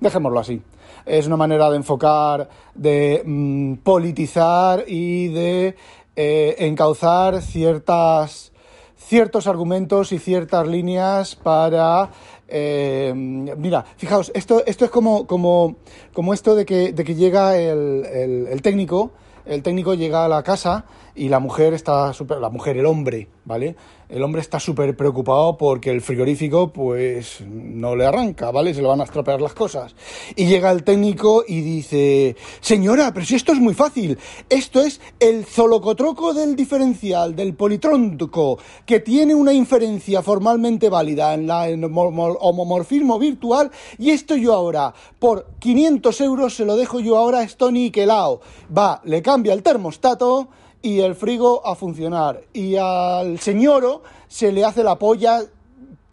dejémoslo 0.00 0.38
así. 0.40 0.60
Es 1.04 1.26
una 1.26 1.36
manera 1.36 1.70
de 1.70 1.76
enfocar, 1.76 2.48
de 2.74 3.22
mm, 3.24 3.74
politizar 3.76 4.84
y 4.88 5.28
de 5.28 5.76
eh, 6.16 6.56
encauzar 6.58 7.40
ciertas, 7.42 8.52
ciertos 8.96 9.46
argumentos 9.46 10.12
y 10.12 10.18
ciertas 10.18 10.66
líneas 10.66 11.36
para... 11.36 12.10
eh, 12.48 13.12
mira, 13.14 13.84
fijaos, 13.96 14.32
esto, 14.34 14.62
esto 14.66 14.84
es 14.84 14.90
como, 14.90 15.26
como, 15.26 15.76
como 16.12 16.34
esto 16.34 16.54
de 16.56 16.64
que, 16.66 16.92
de 16.92 17.04
que 17.04 17.14
llega 17.14 17.56
el, 17.56 18.04
el- 18.04 18.46
el 18.50 18.62
técnico, 18.62 19.12
el 19.44 19.62
técnico 19.62 19.94
llega 19.94 20.24
a 20.24 20.28
la 20.28 20.42
casa 20.42 20.84
y 21.16 21.28
la 21.28 21.40
mujer 21.40 21.74
está 21.74 22.12
súper, 22.12 22.38
la 22.38 22.50
mujer, 22.50 22.76
el 22.76 22.86
hombre, 22.86 23.28
¿vale? 23.44 23.74
El 24.08 24.22
hombre 24.22 24.40
está 24.40 24.60
súper 24.60 24.96
preocupado 24.96 25.56
porque 25.56 25.90
el 25.90 26.00
frigorífico, 26.00 26.72
pues, 26.72 27.40
no 27.40 27.96
le 27.96 28.06
arranca, 28.06 28.52
¿vale? 28.52 28.72
Se 28.72 28.80
le 28.80 28.86
van 28.86 29.00
a 29.00 29.04
estropear 29.04 29.40
las 29.40 29.52
cosas. 29.52 29.96
Y 30.36 30.46
llega 30.46 30.70
el 30.70 30.84
técnico 30.84 31.42
y 31.46 31.60
dice, 31.60 32.36
señora, 32.60 33.12
pero 33.12 33.26
si 33.26 33.34
esto 33.34 33.52
es 33.52 33.58
muy 33.58 33.74
fácil, 33.74 34.16
esto 34.48 34.80
es 34.80 35.00
el 35.18 35.44
zolocotroco 35.44 36.34
del 36.34 36.54
diferencial, 36.54 37.34
del 37.34 37.54
politróntico, 37.54 38.58
que 38.84 39.00
tiene 39.00 39.34
una 39.34 39.52
inferencia 39.52 40.22
formalmente 40.22 40.88
válida 40.88 41.34
en 41.34 41.48
la 41.48 41.66
homomorfismo 41.66 43.18
virtual, 43.18 43.72
y 43.98 44.10
esto 44.10 44.36
yo 44.36 44.52
ahora, 44.52 44.94
por 45.18 45.46
500 45.58 46.20
euros, 46.20 46.54
se 46.54 46.64
lo 46.64 46.76
dejo 46.76 47.00
yo 47.00 47.16
ahora 47.16 47.38
a 47.38 47.42
esto 47.42 47.72
niquelao. 47.72 48.40
Va, 48.76 49.00
le 49.04 49.20
cambia 49.22 49.52
el 49.52 49.64
termostato, 49.64 50.48
y 50.82 51.00
el 51.00 51.14
frigo 51.14 51.66
a 51.66 51.74
funcionar. 51.74 52.42
Y 52.52 52.76
al 52.76 53.38
señoro 53.38 54.02
se 54.28 54.52
le 54.52 54.64
hace 54.64 54.82
la 54.82 54.98
polla 54.98 55.40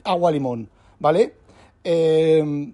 agua 0.04 0.32
limón, 0.32 0.70
¿vale? 1.00 1.36
Eh, 1.84 2.74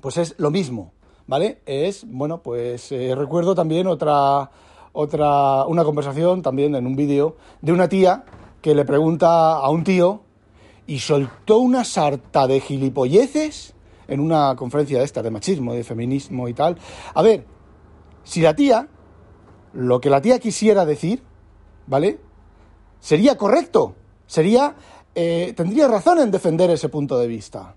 pues 0.00 0.16
es 0.16 0.34
lo 0.38 0.50
mismo, 0.50 0.92
¿vale? 1.26 1.60
Es, 1.66 2.04
bueno, 2.06 2.42
pues 2.42 2.92
eh, 2.92 3.14
recuerdo 3.14 3.54
también 3.54 3.86
otra, 3.86 4.50
otra, 4.92 5.64
una 5.66 5.84
conversación 5.84 6.42
también 6.42 6.74
en 6.74 6.86
un 6.86 6.96
vídeo 6.96 7.36
de 7.60 7.72
una 7.72 7.88
tía 7.88 8.24
que 8.62 8.74
le 8.74 8.84
pregunta 8.84 9.54
a 9.54 9.70
un 9.70 9.84
tío 9.84 10.22
y 10.86 11.00
soltó 11.00 11.58
una 11.58 11.84
sarta 11.84 12.46
de 12.46 12.60
gilipolleces 12.60 13.74
en 14.06 14.20
una 14.20 14.56
conferencia 14.56 14.98
de 14.98 15.04
esta, 15.04 15.22
de 15.22 15.30
machismo, 15.30 15.74
de 15.74 15.84
feminismo 15.84 16.48
y 16.48 16.54
tal. 16.54 16.78
A 17.14 17.22
ver, 17.22 17.44
si 18.24 18.40
la 18.40 18.56
tía 18.56 18.88
lo 19.72 20.00
que 20.00 20.10
la 20.10 20.20
tía 20.20 20.38
quisiera 20.38 20.84
decir, 20.84 21.22
¿vale? 21.86 22.18
Sería 23.00 23.36
correcto, 23.36 23.94
sería, 24.26 24.74
eh, 25.14 25.52
tendría 25.56 25.88
razón 25.88 26.18
en 26.18 26.30
defender 26.30 26.70
ese 26.70 26.88
punto 26.88 27.18
de 27.18 27.26
vista. 27.28 27.74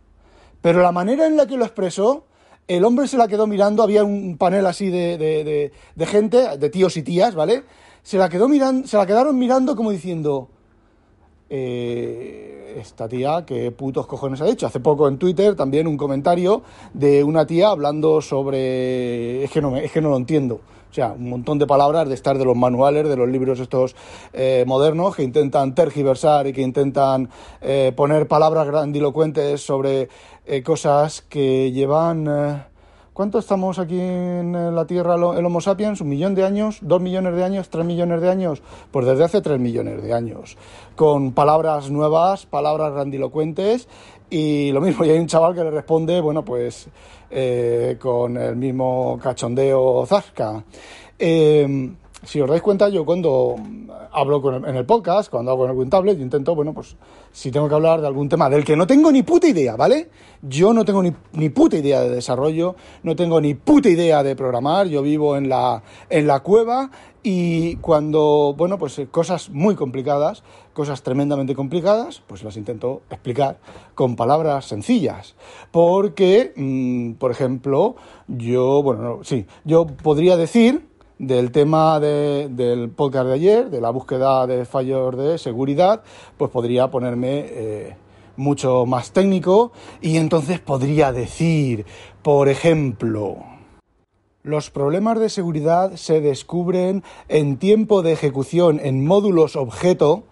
Pero 0.62 0.82
la 0.82 0.92
manera 0.92 1.26
en 1.28 1.38
la 1.38 1.46
que 1.48 1.58
lo 1.58 1.66
expresó, 1.66 2.26
el 2.68 2.86
hombre 2.86 3.08
se 3.08 3.18
la 3.18 3.28
quedó 3.28 3.48
mirando, 3.48 3.84
había 3.84 4.04
un 4.04 4.38
panel 4.38 4.66
así 4.66 4.90
de, 4.90 5.18
de, 5.18 6.06
gente, 6.06 6.58
de 6.58 6.70
tíos 6.70 6.96
y 6.98 7.04
tías, 7.04 7.36
¿vale? 7.36 7.64
Se 8.04 8.18
la, 8.18 8.30
quedó 8.30 8.48
mirando, 8.48 8.88
se 8.88 8.98
la 8.98 9.06
quedaron 9.06 9.38
mirando 9.38 9.76
como 9.76 9.92
diciendo, 9.92 10.50
eh, 11.50 12.76
esta 12.80 13.08
tía, 13.10 13.44
¿qué 13.46 13.72
putos 13.72 14.08
cojones 14.08 14.42
ha 14.42 14.48
hecho? 14.48 14.66
Hace 14.66 14.80
poco 14.80 15.08
en 15.08 15.18
Twitter 15.18 15.56
también 15.56 15.88
un 15.88 15.98
comentario 15.98 16.62
de 16.94 17.24
una 17.24 17.46
tía 17.46 17.70
hablando 17.70 18.22
sobre... 18.22 19.44
Es 19.44 19.52
que 19.52 19.62
no, 19.62 19.72
me- 19.72 19.84
es 19.86 19.92
que 19.92 20.02
no 20.02 20.10
lo 20.10 20.18
entiendo. 20.18 20.62
O 20.92 20.94
sea, 20.94 21.14
un 21.14 21.30
montón 21.30 21.58
de 21.58 21.66
palabras 21.66 22.10
de 22.10 22.14
estar 22.16 22.38
de 22.38 22.44
los 22.44 22.58
manuales, 22.58 23.08
de 23.08 23.16
los 23.16 23.30
libros 23.30 23.62
estos 23.62 23.96
eh, 24.34 24.66
modernos 24.68 25.16
que 25.16 25.24
intentan 25.24 25.74
tergiversar 25.74 26.48
y 26.48 26.54
que 26.54 26.62
intentan 26.62 27.30
eh, 27.62 27.94
poner 27.96 28.28
palabras 28.28 28.68
grandilocuentes 28.68 29.62
sobre 29.62 30.10
eh, 30.46 30.62
cosas 30.64 31.22
que 31.22 31.72
llevan... 31.72 32.70
¿Cuánto 33.14 33.40
estamos 33.40 33.78
aquí 33.78 34.00
en 34.00 34.74
la 34.74 34.86
Tierra 34.86 35.16
el 35.16 35.46
Homo 35.46 35.60
sapiens? 35.60 36.00
¿Un 36.00 36.10
millón 36.10 36.34
de 36.34 36.46
años? 36.46 36.80
¿Dos 36.82 37.02
millones 37.02 37.36
de 37.36 37.44
años? 37.44 37.70
¿Tres 37.70 37.86
millones 37.86 38.22
de 38.22 38.30
años? 38.30 38.64
Pues 38.90 39.06
desde 39.06 39.26
hace 39.26 39.42
tres 39.42 39.60
millones 39.60 40.02
de 40.02 40.14
años. 40.14 40.58
Con 40.96 41.34
palabras 41.34 41.92
nuevas, 41.92 42.46
palabras 42.46 42.94
grandilocuentes 42.94 43.90
y 44.30 44.72
lo 44.72 44.80
mismo. 44.80 45.04
Y 45.04 45.10
hay 45.10 45.20
un 45.20 45.28
chaval 45.28 45.54
que 45.54 45.64
le 45.64 45.72
responde, 45.72 46.22
bueno, 46.22 46.44
pues 46.44 46.88
eh, 47.32 47.98
con 48.00 48.38
el 48.38 48.56
mismo 48.56 49.20
cachondeo 49.22 50.06
zasca. 50.06 50.64
Eh, 51.18 51.92
si 52.24 52.40
os 52.40 52.50
dais 52.50 52.62
cuenta, 52.62 52.90
yo 52.90 53.04
cuando 53.04 53.56
hablo 54.12 54.42
con 54.42 54.66
en 54.68 54.76
el 54.76 54.86
podcast, 54.86 55.30
cuando 55.32 55.52
hago 55.52 55.64
en 55.64 55.72
algún 55.72 55.90
tablet, 55.90 56.18
yo 56.18 56.24
intento, 56.24 56.54
bueno, 56.54 56.74
pues 56.74 56.96
si 57.32 57.50
tengo 57.50 57.68
que 57.68 57.76
hablar 57.76 58.02
de 58.02 58.08
algún 58.08 58.30
tema 58.30 58.50
del 58.50 58.64
que 58.64 58.76
no 58.76 58.86
tengo 58.86 59.12
ni 59.12 59.24
puta 59.24 59.48
idea, 59.48 59.76
¿vale? 59.76 60.10
Yo 60.42 60.74
no 60.74 60.86
tengo 60.86 61.02
ni, 61.02 61.14
ni 61.34 61.50
puta 61.50 61.78
idea 61.78 62.02
de 62.02 62.10
desarrollo, 62.10 62.76
no 63.04 63.16
tengo 63.16 63.42
ni 63.42 63.56
puta 63.56 63.90
idea 63.90 64.22
de 64.24 64.36
programar, 64.36 64.88
yo 64.88 65.02
vivo 65.02 65.36
en 65.36 65.50
la, 65.50 65.82
en 66.10 66.28
la 66.28 66.42
cueva 66.42 66.92
y 67.24 67.76
cuando, 67.78 68.54
bueno, 68.58 68.78
pues 68.78 68.98
eh, 69.00 69.08
cosas 69.10 69.50
muy 69.50 69.76
complicadas, 69.76 70.44
cosas 70.74 71.04
tremendamente 71.04 71.56
complicadas, 71.56 72.22
pues 72.28 72.44
las 72.44 72.58
intento 72.58 73.02
explicar 73.10 73.60
con 73.96 74.16
palabras 74.16 74.66
sencillas. 74.66 75.36
Porque, 75.72 76.54
mm, 76.56 77.14
por 77.14 77.32
ejemplo, 77.32 77.96
yo, 78.28 78.84
bueno, 78.84 79.02
no, 79.02 79.24
sí, 79.24 79.46
yo 79.66 79.88
podría 79.88 80.38
decir 80.38 80.91
del 81.22 81.52
tema 81.52 82.00
de- 82.00 82.50
del 82.50 82.90
podcast 82.90 83.28
de 83.28 83.34
ayer, 83.34 83.70
de 83.70 83.80
la 83.80 83.92
búsqueda 83.92 84.48
de 84.48 84.66
fallos 84.66 85.16
de 85.16 85.38
seguridad, 85.38 86.02
pues 86.36 86.50
podría 86.50 86.90
ponerme 86.90 87.46
eh, 87.48 87.96
mucho 88.38 88.88
más 88.88 89.12
técnico 89.12 89.72
y 90.02 90.18
entonces 90.18 90.60
podría 90.60 91.12
decir, 91.12 91.86
por 92.24 92.50
ejemplo, 92.50 93.38
los 94.42 94.72
problemas 94.72 95.20
de 95.20 95.30
seguridad 95.30 95.96
se 95.96 96.22
descubren 96.22 97.04
en 97.30 97.58
tiempo 97.58 98.02
de 98.02 98.14
ejecución 98.14 98.80
en 98.84 99.06
módulos 99.06 99.56
objeto, 99.56 100.24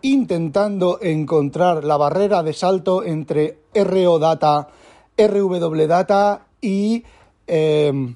intentando 0.00 0.98
encontrar 1.02 1.84
la 1.84 1.98
barrera 1.98 2.42
de 2.42 2.54
salto 2.54 3.02
entre 3.04 3.58
RO 3.74 4.18
Data, 4.18 4.68
RW 5.18 5.86
Data 5.86 6.46
y 6.62 7.04
em, 7.46 8.14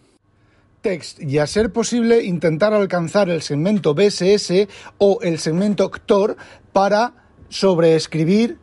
text 0.81 1.21
y 1.21 1.39
a 1.39 1.47
ser 1.47 1.73
posible 1.73 2.23
intentar 2.25 2.73
alcanzar 2.75 3.29
el 3.29 3.43
segmento 3.43 3.95
BSS 3.95 4.69
o 4.99 5.19
el 5.23 5.39
segmento 5.39 5.91
CTOR 5.91 6.37
para 6.73 7.13
sobreescribir 7.49 8.59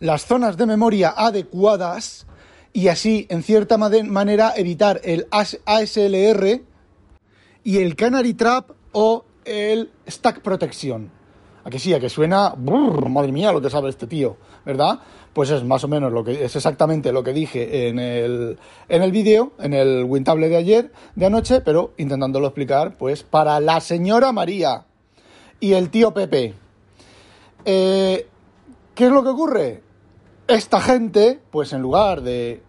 las 0.00 0.26
zonas 0.26 0.56
de 0.56 0.66
memoria 0.66 1.14
adecuadas 1.16 2.26
y 2.72 2.88
así 2.88 3.26
en 3.30 3.42
cierta 3.42 3.78
manera 3.78 4.54
evitar 4.56 5.00
el 5.04 5.26
AS- 5.30 5.60
ASLR 5.64 6.62
y 7.64 7.78
el 7.78 7.94
Canary 7.94 8.34
Trap 8.34 8.70
o 8.92 9.24
el 9.44 9.90
Stack 10.08 10.40
Protection. 10.40 11.10
A 11.64 11.70
que 11.70 11.78
sí, 11.78 11.94
a 11.94 12.00
que 12.00 12.08
suena, 12.08 12.54
madre 12.56 13.30
mía, 13.30 13.52
lo 13.52 13.60
que 13.60 13.70
sabe 13.70 13.90
este 13.90 14.08
tío, 14.08 14.36
¿verdad? 14.64 15.00
Pues 15.32 15.50
es 15.50 15.64
más 15.64 15.82
o 15.84 15.88
menos 15.88 16.12
lo 16.12 16.24
que 16.24 16.44
es 16.44 16.56
exactamente 16.56 17.12
lo 17.12 17.22
que 17.22 17.32
dije 17.32 17.88
en 17.88 17.98
el 17.98 18.58
en 18.88 19.02
el 19.02 19.12
vídeo, 19.12 19.52
en 19.58 19.72
el 19.72 20.04
Wintable 20.04 20.48
de 20.48 20.56
ayer, 20.56 20.92
de 21.14 21.26
anoche, 21.26 21.60
pero 21.60 21.92
intentándolo 21.96 22.46
explicar, 22.46 22.96
pues 22.98 23.22
para 23.22 23.58
la 23.60 23.80
señora 23.80 24.32
María 24.32 24.84
y 25.60 25.72
el 25.72 25.90
tío 25.90 26.12
Pepe. 26.12 26.54
Eh, 27.64 28.26
¿Qué 28.94 29.06
es 29.06 29.12
lo 29.12 29.22
que 29.22 29.30
ocurre? 29.30 29.82
Esta 30.48 30.80
gente, 30.80 31.40
pues 31.50 31.72
en 31.72 31.80
lugar 31.80 32.20
de 32.22 32.62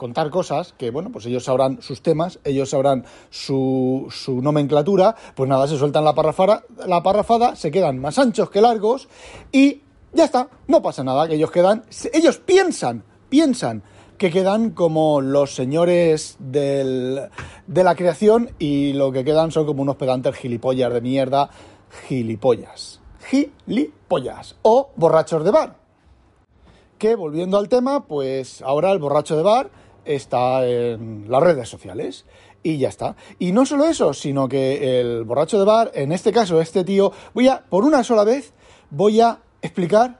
contar 0.00 0.30
cosas 0.30 0.72
que, 0.72 0.90
bueno, 0.90 1.12
pues 1.12 1.26
ellos 1.26 1.44
sabrán 1.44 1.82
sus 1.82 2.00
temas, 2.00 2.40
ellos 2.42 2.70
sabrán 2.70 3.04
su, 3.28 4.06
su 4.10 4.40
nomenclatura, 4.40 5.14
pues 5.34 5.46
nada, 5.46 5.68
se 5.68 5.76
sueltan 5.76 6.06
la 6.06 6.14
parrafada, 6.14 6.64
la 6.86 7.02
parrafada, 7.02 7.54
se 7.54 7.70
quedan 7.70 7.98
más 7.98 8.18
anchos 8.18 8.48
que 8.48 8.62
largos 8.62 9.10
y 9.52 9.82
ya 10.12 10.24
está, 10.24 10.48
no 10.66 10.82
pasa 10.82 11.04
nada, 11.04 11.28
que 11.28 11.34
ellos 11.34 11.50
quedan, 11.50 11.84
ellos 12.12 12.38
piensan, 12.38 13.04
piensan 13.28 13.82
que 14.18 14.30
quedan 14.30 14.70
como 14.70 15.20
los 15.20 15.54
señores 15.54 16.36
del, 16.38 17.30
de 17.66 17.84
la 17.84 17.94
creación 17.94 18.50
y 18.58 18.92
lo 18.92 19.12
que 19.12 19.24
quedan 19.24 19.50
son 19.50 19.64
como 19.64 19.80
unos 19.80 19.96
pedantes 19.96 20.34
gilipollas 20.34 20.92
de 20.92 21.00
mierda, 21.00 21.48
gilipollas, 22.06 23.00
gilipollas 23.24 24.56
o 24.62 24.90
borrachos 24.96 25.42
de 25.42 25.50
bar. 25.50 25.76
Que 26.98 27.14
volviendo 27.14 27.56
al 27.56 27.70
tema, 27.70 28.06
pues 28.06 28.60
ahora 28.60 28.92
el 28.92 28.98
borracho 28.98 29.38
de 29.38 29.42
bar 29.42 29.70
está 30.04 30.66
en 30.66 31.24
las 31.30 31.42
redes 31.42 31.68
sociales. 31.68 32.26
Y 32.62 32.76
ya 32.76 32.90
está. 32.90 33.16
Y 33.38 33.52
no 33.52 33.64
solo 33.64 33.86
eso, 33.86 34.12
sino 34.12 34.46
que 34.46 35.00
el 35.00 35.24
borracho 35.24 35.58
de 35.58 35.64
bar, 35.64 35.92
en 35.94 36.12
este 36.12 36.30
caso, 36.30 36.60
este 36.60 36.84
tío, 36.84 37.10
voy 37.32 37.48
a, 37.48 37.64
por 37.64 37.84
una 37.84 38.04
sola 38.04 38.22
vez, 38.22 38.52
voy 38.90 39.22
a 39.22 39.40
explicar 39.62 40.18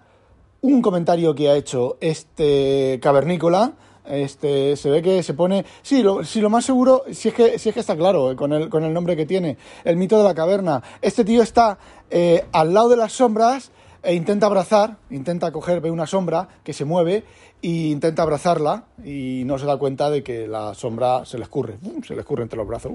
un 0.62 0.82
comentario 0.82 1.34
que 1.34 1.48
ha 1.48 1.56
hecho 1.56 1.96
este 2.00 2.98
cavernícola. 3.02 3.72
Este, 4.06 4.76
se 4.76 4.90
ve 4.90 5.02
que 5.02 5.22
se 5.22 5.34
pone. 5.34 5.64
Sí, 5.82 6.02
lo, 6.02 6.20
lo 6.22 6.50
más 6.50 6.64
seguro, 6.64 7.04
si 7.12 7.28
es 7.28 7.34
que, 7.34 7.54
está 7.54 7.96
claro, 7.96 8.32
eh, 8.32 8.36
con 8.36 8.52
el, 8.52 8.92
nombre 8.92 9.14
que 9.14 9.26
tiene, 9.26 9.56
el 9.84 9.96
mito 9.96 10.18
de 10.18 10.24
la 10.24 10.34
caverna. 10.34 10.82
Este 11.00 11.24
tío 11.24 11.42
está 11.42 11.78
eh, 12.10 12.44
al 12.50 12.74
lado 12.74 12.88
de 12.88 12.96
las 12.96 13.12
sombras 13.12 13.70
e 14.02 14.14
intenta 14.14 14.46
abrazar, 14.46 14.96
intenta 15.10 15.52
coger, 15.52 15.80
ve 15.80 15.90
una 15.90 16.06
sombra 16.06 16.48
que 16.64 16.72
se 16.72 16.84
mueve 16.84 17.24
e 17.62 17.68
intenta 17.68 18.22
abrazarla 18.22 18.84
y 19.04 19.42
no 19.44 19.58
se 19.58 19.66
da 19.66 19.76
cuenta 19.76 20.08
de 20.08 20.22
que 20.22 20.48
la 20.48 20.74
sombra 20.74 21.24
se 21.26 21.36
le 21.36 21.44
escurre, 21.44 21.76
se 22.06 22.14
le 22.14 22.20
escurre 22.20 22.42
entre 22.42 22.56
los 22.56 22.66
brazos 22.66 22.92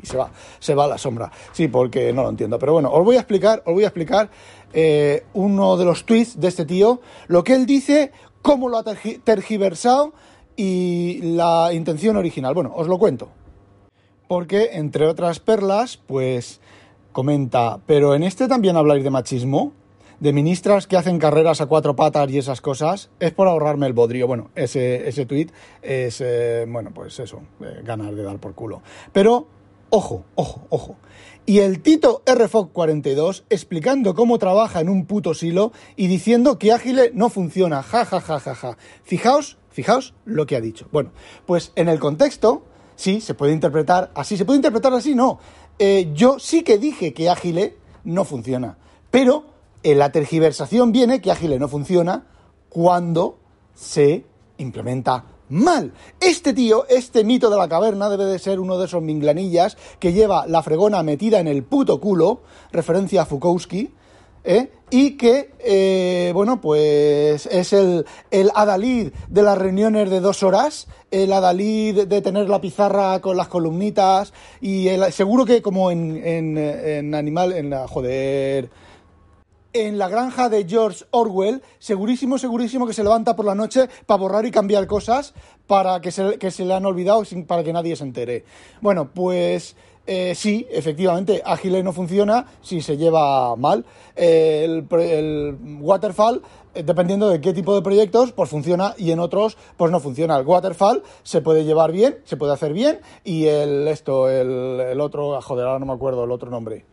y 0.00 0.06
se 0.06 0.16
va, 0.16 0.30
se 0.58 0.74
va 0.74 0.86
la 0.86 0.98
sombra. 0.98 1.30
Sí, 1.52 1.68
porque 1.68 2.12
no 2.12 2.22
lo 2.22 2.30
entiendo. 2.30 2.58
Pero 2.58 2.74
bueno, 2.74 2.90
os 2.92 3.04
voy 3.04 3.16
a 3.16 3.20
explicar, 3.20 3.62
os 3.66 3.74
voy 3.74 3.84
a 3.84 3.88
explicar 3.88 4.30
eh, 4.72 5.24
uno 5.34 5.76
de 5.76 5.84
los 5.84 6.04
tweets 6.04 6.40
de 6.40 6.48
este 6.48 6.64
tío, 6.64 7.00
lo 7.28 7.44
que 7.44 7.54
él 7.54 7.66
dice, 7.66 8.12
cómo 8.42 8.68
lo 8.68 8.78
ha 8.78 8.84
tergiversado 8.84 10.12
y 10.56 11.20
la 11.22 11.70
intención 11.72 12.16
original. 12.16 12.54
Bueno, 12.54 12.72
os 12.74 12.86
lo 12.86 12.98
cuento. 12.98 13.28
Porque, 14.28 14.70
entre 14.74 15.06
otras 15.06 15.40
perlas, 15.40 15.96
pues 15.96 16.60
comenta, 17.12 17.80
pero 17.86 18.14
en 18.14 18.22
este 18.22 18.46
también 18.46 18.76
habláis 18.76 19.02
de 19.02 19.10
machismo 19.10 19.72
de 20.20 20.34
ministras 20.34 20.86
que 20.86 20.96
hacen 20.96 21.18
carreras 21.18 21.60
a 21.60 21.66
cuatro 21.66 21.96
patas 21.96 22.30
y 22.30 22.38
esas 22.38 22.60
cosas, 22.60 23.10
es 23.18 23.32
por 23.32 23.48
ahorrarme 23.48 23.86
el 23.86 23.94
bodrio. 23.94 24.26
Bueno, 24.26 24.50
ese, 24.54 25.08
ese 25.08 25.24
tweet 25.24 25.48
es, 25.82 26.20
eh, 26.20 26.66
bueno, 26.68 26.90
pues 26.94 27.18
eso, 27.18 27.40
eh, 27.60 27.80
ganar 27.82 28.14
de 28.14 28.22
dar 28.22 28.38
por 28.38 28.54
culo. 28.54 28.82
Pero, 29.12 29.46
ojo, 29.90 30.24
ojo, 30.34 30.66
ojo. 30.70 30.96
Y 31.46 31.58
el 31.58 31.82
Tito 31.82 32.22
RFOC42 32.26 33.44
explicando 33.50 34.14
cómo 34.14 34.38
trabaja 34.38 34.80
en 34.80 34.88
un 34.88 35.06
puto 35.06 35.34
silo 35.34 35.72
y 35.96 36.06
diciendo 36.06 36.58
que 36.58 36.72
Ágile 36.72 37.10
no 37.14 37.28
funciona. 37.28 37.82
Ja, 37.82 38.04
ja, 38.04 38.20
ja, 38.20 38.38
ja, 38.38 38.54
ja. 38.54 38.76
Fijaos, 39.02 39.58
fijaos 39.70 40.14
lo 40.24 40.46
que 40.46 40.56
ha 40.56 40.60
dicho. 40.60 40.86
Bueno, 40.92 41.10
pues 41.46 41.72
en 41.76 41.88
el 41.88 41.98
contexto, 41.98 42.62
sí, 42.94 43.20
se 43.20 43.34
puede 43.34 43.52
interpretar 43.52 44.12
así. 44.14 44.36
¿Se 44.36 44.44
puede 44.44 44.58
interpretar 44.58 44.92
así? 44.92 45.14
No. 45.14 45.40
Eh, 45.78 46.10
yo 46.14 46.38
sí 46.38 46.62
que 46.62 46.78
dije 46.78 47.12
que 47.12 47.30
Ágile 47.30 47.76
no 48.04 48.24
funciona. 48.24 48.78
Pero 49.10 49.46
en 49.82 49.98
la 49.98 50.12
tergiversación 50.12 50.92
viene 50.92 51.20
que 51.20 51.32
Agile 51.32 51.58
no 51.58 51.68
funciona 51.68 52.26
cuando 52.68 53.38
se 53.74 54.24
implementa 54.58 55.24
mal. 55.50 55.92
Este 56.20 56.54
tío, 56.54 56.86
este 56.88 57.24
mito 57.24 57.50
de 57.50 57.58
la 57.58 57.68
caverna, 57.68 58.08
debe 58.08 58.24
de 58.24 58.38
ser 58.38 58.60
uno 58.60 58.78
de 58.78 58.86
esos 58.86 59.02
minglanillas 59.02 59.76
que 59.98 60.12
lleva 60.12 60.46
la 60.46 60.62
fregona 60.62 61.02
metida 61.02 61.40
en 61.40 61.48
el 61.48 61.62
puto 61.62 62.00
culo, 62.00 62.40
referencia 62.72 63.22
a 63.22 63.26
Fukowski, 63.26 63.92
¿eh? 64.44 64.70
y 64.90 65.16
que, 65.16 65.52
eh, 65.58 66.32
bueno, 66.34 66.60
pues 66.60 67.46
es 67.46 67.72
el, 67.72 68.06
el 68.30 68.50
adalid 68.54 69.12
de 69.28 69.42
las 69.42 69.58
reuniones 69.58 70.10
de 70.10 70.20
dos 70.20 70.42
horas, 70.42 70.88
el 71.10 71.32
adalid 71.32 72.06
de 72.06 72.22
tener 72.22 72.48
la 72.48 72.60
pizarra 72.60 73.20
con 73.20 73.36
las 73.36 73.48
columnitas, 73.48 74.32
y 74.60 74.88
el, 74.88 75.12
seguro 75.12 75.44
que 75.44 75.62
como 75.62 75.90
en, 75.90 76.16
en, 76.24 76.58
en 76.58 77.14
Animal, 77.14 77.52
en 77.52 77.70
la, 77.70 77.86
joder 77.86 78.70
en 79.72 79.98
la 79.98 80.08
granja 80.08 80.48
de 80.48 80.66
George 80.68 81.04
Orwell, 81.10 81.62
segurísimo, 81.78 82.38
segurísimo 82.38 82.86
que 82.86 82.92
se 82.92 83.04
levanta 83.04 83.36
por 83.36 83.44
la 83.44 83.54
noche 83.54 83.88
para 84.06 84.18
borrar 84.18 84.46
y 84.46 84.50
cambiar 84.50 84.86
cosas 84.86 85.34
para 85.66 86.00
que 86.00 86.10
se, 86.10 86.64
le 86.64 86.74
han 86.74 86.86
olvidado 86.86 87.24
sin, 87.24 87.46
para 87.46 87.62
que 87.62 87.72
nadie 87.72 87.94
se 87.94 88.04
entere. 88.04 88.44
Bueno, 88.80 89.10
pues 89.12 89.76
eh, 90.06 90.34
sí, 90.34 90.66
efectivamente, 90.70 91.42
Agile 91.44 91.82
no 91.82 91.92
funciona 91.92 92.46
si 92.60 92.80
se 92.80 92.96
lleva 92.96 93.54
mal. 93.54 93.84
el, 94.16 94.86
el, 94.90 95.56
Waterfall, 95.80 96.42
eh, 96.74 96.82
dependiendo 96.82 97.28
de 97.28 97.40
qué 97.40 97.52
tipo 97.52 97.74
de 97.74 97.82
proyectos, 97.82 98.32
pues 98.32 98.50
funciona 98.50 98.94
y 98.98 99.12
en 99.12 99.20
otros, 99.20 99.56
pues 99.76 99.92
no 99.92 100.00
funciona. 100.00 100.36
El 100.36 100.46
Waterfall 100.46 101.04
se 101.22 101.42
puede 101.42 101.64
llevar 101.64 101.92
bien, 101.92 102.18
se 102.24 102.36
puede 102.36 102.52
hacer 102.52 102.72
bien 102.72 103.00
y 103.22 103.46
el 103.46 103.86
esto, 103.86 104.28
el, 104.28 104.80
el 104.80 105.00
otro, 105.00 105.40
joder, 105.40 105.66
ahora 105.66 105.78
no 105.78 105.86
me 105.86 105.92
acuerdo 105.92 106.24
el 106.24 106.32
otro 106.32 106.50
nombre. 106.50 106.89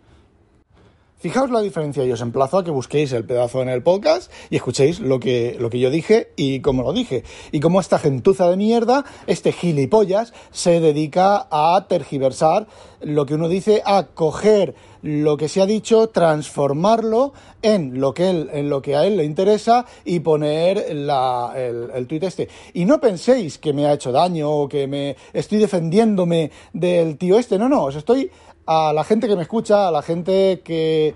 Fijaos 1.20 1.50
la 1.50 1.62
diferencia 1.62 2.06
y 2.06 2.12
os 2.12 2.22
emplazo 2.22 2.60
a 2.60 2.64
que 2.64 2.70
busquéis 2.70 3.12
el 3.12 3.26
pedazo 3.26 3.64
en 3.64 3.70
el 3.70 3.82
podcast 3.82 4.32
y 4.52 4.56
escuchéis 4.56 5.00
lo 5.00 5.20
que, 5.20 5.58
lo 5.60 5.72
que 5.72 5.80
yo 5.80 5.90
dije 5.90 6.30
y 6.36 6.60
cómo 6.60 6.84
lo 6.84 6.94
dije. 6.94 7.24
Y 7.52 7.60
cómo 7.60 7.80
esta 7.80 7.98
gentuza 7.98 8.48
de 8.48 8.56
mierda, 8.56 9.04
este 9.26 9.52
gilipollas, 9.52 10.32
se 10.52 10.80
dedica 10.80 11.48
a 11.50 11.88
tergiversar 11.90 12.68
lo 13.02 13.26
que 13.26 13.34
uno 13.34 13.50
dice, 13.50 13.82
a 13.84 14.10
coger 14.14 14.76
lo 15.02 15.38
que 15.38 15.50
se 15.50 15.60
ha 15.60 15.66
dicho, 15.66 16.10
transformarlo 16.10 17.34
en 17.64 18.00
lo 18.00 18.14
que, 18.14 18.30
él, 18.30 18.50
en 18.54 18.70
lo 18.70 18.84
que 18.84 18.96
a 18.96 19.04
él 19.04 19.18
le 19.18 19.24
interesa 19.24 19.88
y 20.06 20.20
poner 20.20 20.96
la, 20.96 21.52
el, 21.56 21.90
el 21.96 22.06
tuit 22.06 22.26
este. 22.26 22.48
Y 22.74 22.86
no 22.86 23.00
penséis 23.00 23.58
que 23.58 23.74
me 23.74 23.88
ha 23.88 23.94
hecho 23.94 24.12
daño 24.12 24.52
o 24.52 24.70
que 24.70 24.86
me 24.86 25.16
estoy 25.34 25.58
defendiéndome 25.58 26.52
del 26.74 27.18
tío 27.18 27.40
este. 27.40 27.58
No, 27.58 27.68
no, 27.68 27.86
os 27.86 27.96
estoy 27.96 28.30
a 28.68 28.92
la 28.94 29.04
gente 29.04 29.28
que 29.28 29.36
me 29.36 29.42
escucha, 29.42 29.88
a 29.88 29.92
la 29.92 30.02
gente 30.02 30.62
que 30.64 31.16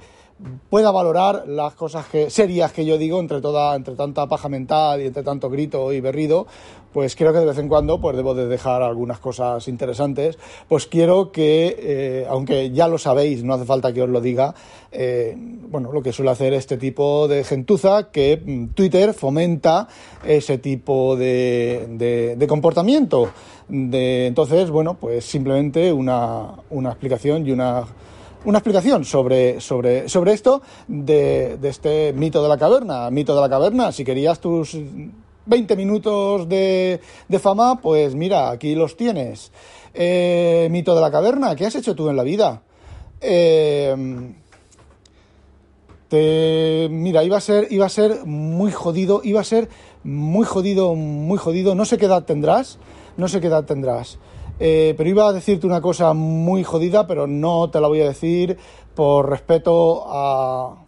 pueda 0.69 0.91
valorar 0.91 1.43
las 1.47 1.73
cosas 1.73 2.05
que, 2.07 2.29
serias 2.29 2.71
que 2.71 2.85
yo 2.85 2.97
digo 2.97 3.19
entre 3.19 3.41
toda, 3.41 3.75
entre 3.75 3.95
tanta 3.95 4.27
paja 4.27 4.49
mental 4.49 5.01
y 5.01 5.07
entre 5.07 5.23
tanto 5.23 5.49
grito 5.49 5.93
y 5.93 6.01
berrido, 6.01 6.47
pues 6.93 7.15
creo 7.15 7.31
que 7.31 7.39
de 7.39 7.45
vez 7.45 7.57
en 7.57 7.69
cuando 7.69 8.01
pues 8.01 8.15
debo 8.17 8.33
de 8.33 8.47
dejar 8.47 8.81
algunas 8.81 9.19
cosas 9.19 9.67
interesantes. 9.67 10.37
Pues 10.67 10.87
quiero 10.87 11.31
que, 11.31 11.75
eh, 11.79 12.27
aunque 12.29 12.71
ya 12.71 12.87
lo 12.87 12.97
sabéis, 12.97 13.43
no 13.43 13.53
hace 13.53 13.65
falta 13.65 13.93
que 13.93 14.01
os 14.01 14.09
lo 14.09 14.19
diga, 14.19 14.53
eh, 14.91 15.35
bueno, 15.37 15.91
lo 15.91 16.01
que 16.01 16.11
suele 16.11 16.31
hacer 16.31 16.53
este 16.53 16.77
tipo 16.77 17.27
de 17.27 17.43
gentuza, 17.43 18.11
que 18.11 18.41
mm, 18.43 18.73
Twitter 18.73 19.13
fomenta 19.13 19.87
ese 20.25 20.57
tipo 20.57 21.15
de, 21.15 22.35
de, 22.37 22.47
comportamiento. 22.47 23.29
De, 23.69 24.27
entonces, 24.27 24.69
bueno, 24.69 24.97
pues 24.99 25.23
simplemente 25.23 25.93
una, 25.93 26.55
una 26.69 26.89
explicación 26.89 27.47
y 27.47 27.51
una, 27.51 27.85
una 28.45 28.57
explicación 28.59 29.05
sobre, 29.05 29.59
sobre, 29.61 30.09
sobre 30.09 30.33
esto 30.33 30.61
de, 30.87 31.57
de, 31.57 31.69
este 31.69 32.13
mito 32.13 32.41
de 32.41 32.49
la 32.49 32.57
caverna. 32.57 33.09
Mito 33.11 33.35
de 33.35 33.41
la 33.41 33.49
caverna, 33.49 33.91
si 33.91 34.03
querías 34.03 34.39
tus 34.39 34.77
20 35.45 35.75
minutos 35.75 36.49
de, 36.49 36.99
de 37.27 37.39
fama, 37.39 37.79
pues 37.81 38.15
mira, 38.15 38.49
aquí 38.49 38.75
los 38.75 38.97
tienes. 38.97 39.51
Eh, 39.93 40.67
mito 40.71 40.95
de 40.95 41.01
la 41.01 41.11
caverna, 41.11 41.55
¿qué 41.55 41.65
has 41.65 41.75
hecho 41.75 41.95
tú 41.95 42.09
en 42.09 42.15
la 42.15 42.23
vida? 42.23 42.61
Eh, 43.19 43.95
te, 46.07 46.87
mira, 46.89 47.23
iba 47.23 47.37
a 47.37 47.41
ser, 47.41 47.67
iba 47.69 47.85
a 47.85 47.89
ser 47.89 48.25
muy 48.25 48.71
jodido, 48.71 49.21
iba 49.23 49.41
a 49.41 49.45
ser 49.45 49.69
muy 50.03 50.45
jodido, 50.45 50.95
muy 50.95 51.37
jodido. 51.37 51.75
No 51.75 51.85
sé 51.85 51.97
qué 51.97 52.05
edad 52.05 52.23
tendrás 52.23 52.79
no 53.17 53.27
sé 53.27 53.41
qué 53.41 53.47
edad 53.47 53.65
tendrás. 53.65 54.17
Eh, 54.63 54.93
pero 54.95 55.09
iba 55.09 55.27
a 55.27 55.33
decirte 55.33 55.65
una 55.65 55.81
cosa 55.81 56.13
muy 56.13 56.63
jodida, 56.63 57.07
pero 57.07 57.25
no 57.25 57.69
te 57.71 57.81
la 57.81 57.87
voy 57.87 58.01
a 58.01 58.07
decir 58.07 58.57
por 58.93 59.27
respeto 59.27 60.03
a, 60.07 60.85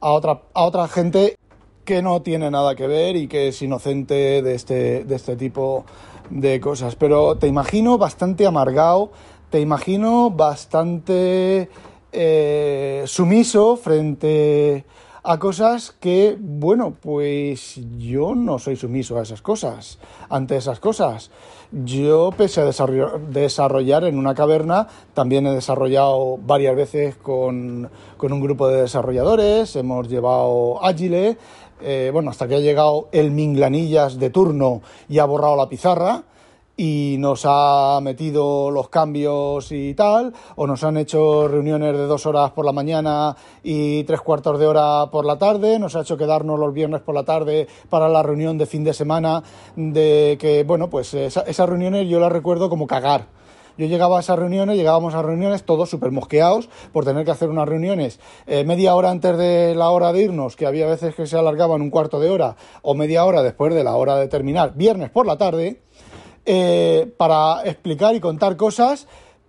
a, 0.00 0.10
otra, 0.12 0.42
a 0.52 0.64
otra 0.64 0.86
gente 0.86 1.38
que 1.86 2.02
no 2.02 2.20
tiene 2.20 2.50
nada 2.50 2.74
que 2.74 2.86
ver 2.86 3.16
y 3.16 3.26
que 3.26 3.48
es 3.48 3.62
inocente 3.62 4.42
de 4.42 4.54
este, 4.54 5.04
de 5.04 5.14
este 5.14 5.36
tipo 5.36 5.86
de 6.28 6.60
cosas. 6.60 6.94
Pero 6.94 7.36
te 7.36 7.46
imagino 7.46 7.96
bastante 7.96 8.46
amargado 8.46 9.12
te 9.50 9.60
imagino 9.60 10.30
bastante 10.30 11.68
eh, 12.12 13.04
sumiso 13.06 13.76
frente 13.76 14.84
a 15.28 15.40
cosas 15.40 15.90
que, 15.98 16.36
bueno, 16.38 16.94
pues 17.00 17.80
yo 17.98 18.36
no 18.36 18.60
soy 18.60 18.76
sumiso 18.76 19.18
a 19.18 19.22
esas 19.22 19.42
cosas, 19.42 19.98
ante 20.28 20.56
esas 20.56 20.78
cosas. 20.78 21.32
Yo, 21.72 22.30
pese 22.36 22.60
a 22.60 22.64
desarrollar, 22.64 24.04
en 24.04 24.18
una 24.18 24.36
caverna, 24.36 24.86
también 25.14 25.44
he 25.48 25.52
desarrollado 25.52 26.38
varias 26.38 26.76
veces 26.76 27.16
con, 27.16 27.90
un 28.20 28.40
grupo 28.40 28.68
de 28.68 28.82
desarrolladores, 28.82 29.74
hemos 29.74 30.08
llevado 30.08 30.84
Agile, 30.84 31.36
eh, 31.82 32.10
bueno, 32.12 32.30
hasta 32.30 32.46
que 32.46 32.54
ha 32.54 32.60
llegado 32.60 33.08
el 33.10 33.32
Minglanillas 33.32 34.20
de 34.20 34.30
turno 34.30 34.80
y 35.08 35.18
ha 35.18 35.24
borrado 35.24 35.56
la 35.56 35.68
pizarra 35.68 36.22
y 36.76 37.16
nos 37.18 37.42
ha 37.46 37.98
metido 38.02 38.70
los 38.70 38.88
cambios 38.88 39.72
y 39.72 39.94
tal, 39.94 40.34
o 40.56 40.66
nos 40.66 40.84
han 40.84 40.96
hecho 40.96 41.48
reuniones 41.48 41.96
de 41.96 42.06
dos 42.06 42.26
horas 42.26 42.50
por 42.52 42.64
la 42.64 42.72
mañana 42.72 43.36
y 43.62 44.04
tres 44.04 44.20
cuartos 44.20 44.58
de 44.58 44.66
hora 44.66 45.10
por 45.10 45.24
la 45.24 45.38
tarde, 45.38 45.78
nos 45.78 45.96
ha 45.96 46.02
hecho 46.02 46.16
quedarnos 46.16 46.58
los 46.58 46.74
viernes 46.74 47.00
por 47.00 47.14
la 47.14 47.24
tarde 47.24 47.66
para 47.88 48.08
la 48.08 48.22
reunión 48.22 48.58
de 48.58 48.66
fin 48.66 48.84
de 48.84 48.92
semana, 48.92 49.42
de 49.74 50.36
que, 50.40 50.64
bueno, 50.64 50.90
pues 50.90 51.14
esas 51.14 51.68
reuniones 51.68 52.08
yo 52.08 52.20
las 52.20 52.32
recuerdo 52.32 52.68
como 52.68 52.86
cagar. 52.86 53.36
Yo 53.78 53.86
llegaba 53.86 54.16
a 54.16 54.20
esas 54.20 54.38
reuniones, 54.38 54.78
llegábamos 54.78 55.14
a 55.14 55.20
reuniones 55.20 55.64
todos 55.64 55.90
súper 55.90 56.10
mosqueados 56.10 56.70
por 56.94 57.04
tener 57.04 57.26
que 57.26 57.30
hacer 57.30 57.50
unas 57.50 57.68
reuniones 57.68 58.20
eh, 58.46 58.64
media 58.64 58.94
hora 58.94 59.10
antes 59.10 59.36
de 59.36 59.74
la 59.74 59.90
hora 59.90 60.14
de 60.14 60.22
irnos, 60.22 60.56
que 60.56 60.64
había 60.64 60.86
veces 60.86 61.14
que 61.14 61.26
se 61.26 61.36
alargaban 61.36 61.82
un 61.82 61.90
cuarto 61.90 62.18
de 62.18 62.30
hora, 62.30 62.56
o 62.80 62.94
media 62.94 63.26
hora 63.26 63.42
después 63.42 63.74
de 63.74 63.84
la 63.84 63.94
hora 63.96 64.16
de 64.16 64.28
terminar, 64.28 64.72
viernes 64.76 65.10
por 65.10 65.26
la 65.26 65.36
tarde, 65.36 65.82
eh, 66.46 67.12
para 67.16 67.62
explicar 67.64 68.14
y 68.14 68.20
contar 68.20 68.56
cosas 68.56 69.06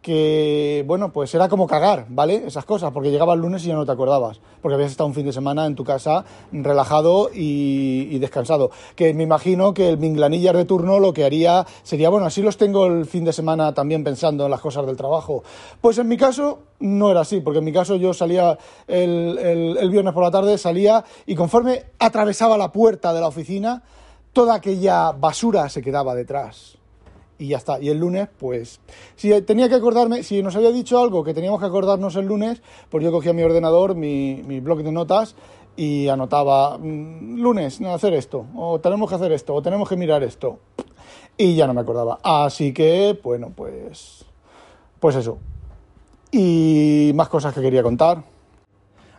que, 0.08 0.86
bueno, 0.88 1.12
pues 1.12 1.36
era 1.36 1.50
como 1.50 1.68
cagar, 1.68 2.06
¿vale? 2.08 2.48
Esas 2.48 2.64
cosas, 2.64 2.94
porque 2.94 3.12
llegaba 3.12 3.34
el 3.34 3.42
lunes 3.42 3.66
y 3.66 3.68
ya 3.68 3.76
no 3.76 3.86
te 3.86 3.92
acordabas, 3.92 4.40
porque 4.62 4.76
habías 4.76 4.92
estado 4.92 5.08
un 5.08 5.14
fin 5.14 5.26
de 5.26 5.34
semana 5.34 5.66
en 5.66 5.76
tu 5.76 5.84
casa 5.84 6.24
relajado 6.52 7.30
y, 7.34 8.18
descansado. 8.20 8.72
Que 8.96 9.14
me 9.14 9.24
imagino 9.24 9.74
que 9.74 9.90
el 9.90 9.98
minglanillas 9.98 10.56
de 10.56 10.64
turno 10.64 11.00
lo 11.00 11.12
que 11.12 11.26
haría 11.26 11.66
sería, 11.84 12.08
bueno, 12.08 12.26
así 12.26 12.42
los 12.42 12.56
tengo 12.56 12.86
el 12.86 13.06
fin 13.06 13.26
de 13.26 13.34
semana 13.34 13.74
también 13.74 14.04
pensando 14.06 14.46
en 14.46 14.52
las 14.52 14.62
cosas 14.62 14.86
del 14.86 14.96
trabajo. 14.96 15.44
Pues 15.82 15.98
en 15.98 16.08
mi 16.08 16.16
caso 16.16 16.60
no 16.80 17.12
era 17.12 17.20
así, 17.20 17.42
porque 17.42 17.60
en 17.60 17.66
mi 17.66 17.74
caso 17.74 17.98
yo 17.98 18.14
salía 18.14 18.58
el, 18.88 19.38
el 19.78 19.90
viernes 19.90 20.14
por 20.14 20.24
la 20.24 20.32
tarde, 20.32 20.58
salía 20.58 21.04
y 21.26 21.36
conforme 21.36 21.84
atravesaba 22.00 22.58
la 22.58 22.72
puerta 22.72 23.14
de 23.14 23.20
la 23.20 23.28
oficina, 23.28 23.84
toda 24.32 24.56
aquella 24.56 25.12
basura 25.12 25.68
se 25.68 25.82
quedaba 25.82 26.16
detrás 26.16 26.77
y 27.40 27.48
ya 27.50 27.58
está. 27.58 27.80
Y 27.80 27.90
el 27.90 28.00
lunes, 28.00 28.28
pues, 28.38 28.80
si 29.16 29.42
tenía 29.42 29.70
que 29.70 29.76
acordarme, 29.76 30.24
si 30.24 30.42
nos 30.42 30.56
había 30.56 30.72
dicho 30.72 31.00
algo 31.00 31.24
que 31.24 31.34
teníamos 31.34 31.60
que 31.60 31.66
acordarnos 31.66 32.16
el 32.16 32.26
lunes, 32.26 32.62
pues 32.90 33.04
yo 33.04 33.12
cogía 33.12 33.34
mi 33.34 33.44
ordenador, 33.44 33.96
mi, 33.96 34.42
mi 34.46 34.60
blog 34.60 34.84
de 34.84 34.92
notas 34.92 35.36
y 35.76 36.08
anotaba, 36.10 36.78
mm, 36.78 37.40
lunes, 37.40 37.80
hacer 37.82 38.14
esto, 38.14 38.46
o 38.56 38.80
tenemos 38.80 39.08
que 39.10 39.16
hacer 39.16 39.32
esto, 39.32 39.54
o 39.54 39.62
tenemos 39.62 39.88
que 39.88 39.96
mirar 39.96 40.24
esto. 40.24 40.60
Y 41.38 41.56
ya 41.56 41.68
no 41.68 41.74
me 41.74 41.82
acordaba. 41.82 42.18
Así 42.24 42.74
que, 42.74 43.18
bueno, 43.24 43.52
pues, 43.56 44.26
pues 45.00 45.16
eso. 45.16 45.38
Y 46.32 47.12
más 47.14 47.30
cosas 47.30 47.54
que 47.54 47.62
quería 47.62 47.84
contar. 47.84 48.24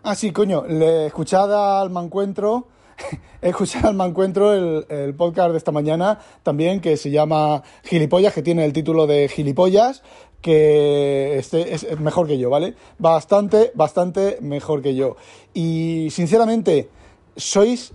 Ah, 0.03 0.15
sí, 0.17 0.33
coño, 0.33 0.65
le 0.67 1.07
escuchada 1.07 1.81
al 1.81 1.91
mancuentro 1.91 2.67
he 3.43 3.51
escuchado 3.51 3.89
al 3.89 3.95
mancuentro 3.95 4.53
el, 4.53 4.87
el 4.89 5.15
podcast 5.15 5.53
de 5.53 5.59
esta 5.59 5.73
mañana 5.73 6.19
también 6.43 6.81
que 6.81 6.97
se 6.97 7.11
llama 7.11 7.63
Gilipollas, 7.85 8.35
que 8.35 8.43
tiene 8.43 8.65
el 8.65 8.73
título 8.73 9.07
de 9.07 9.29
Gilipollas, 9.29 10.03
que 10.41 11.37
este 11.37 11.75
es 11.75 11.99
mejor 11.99 12.27
que 12.27 12.39
yo, 12.39 12.51
¿vale? 12.51 12.75
Bastante, 12.99 13.73
bastante 13.75 14.39
mejor 14.41 14.83
que 14.83 14.95
yo. 14.95 15.17
Y 15.53 16.09
sinceramente, 16.11 16.89
sois 17.37 17.93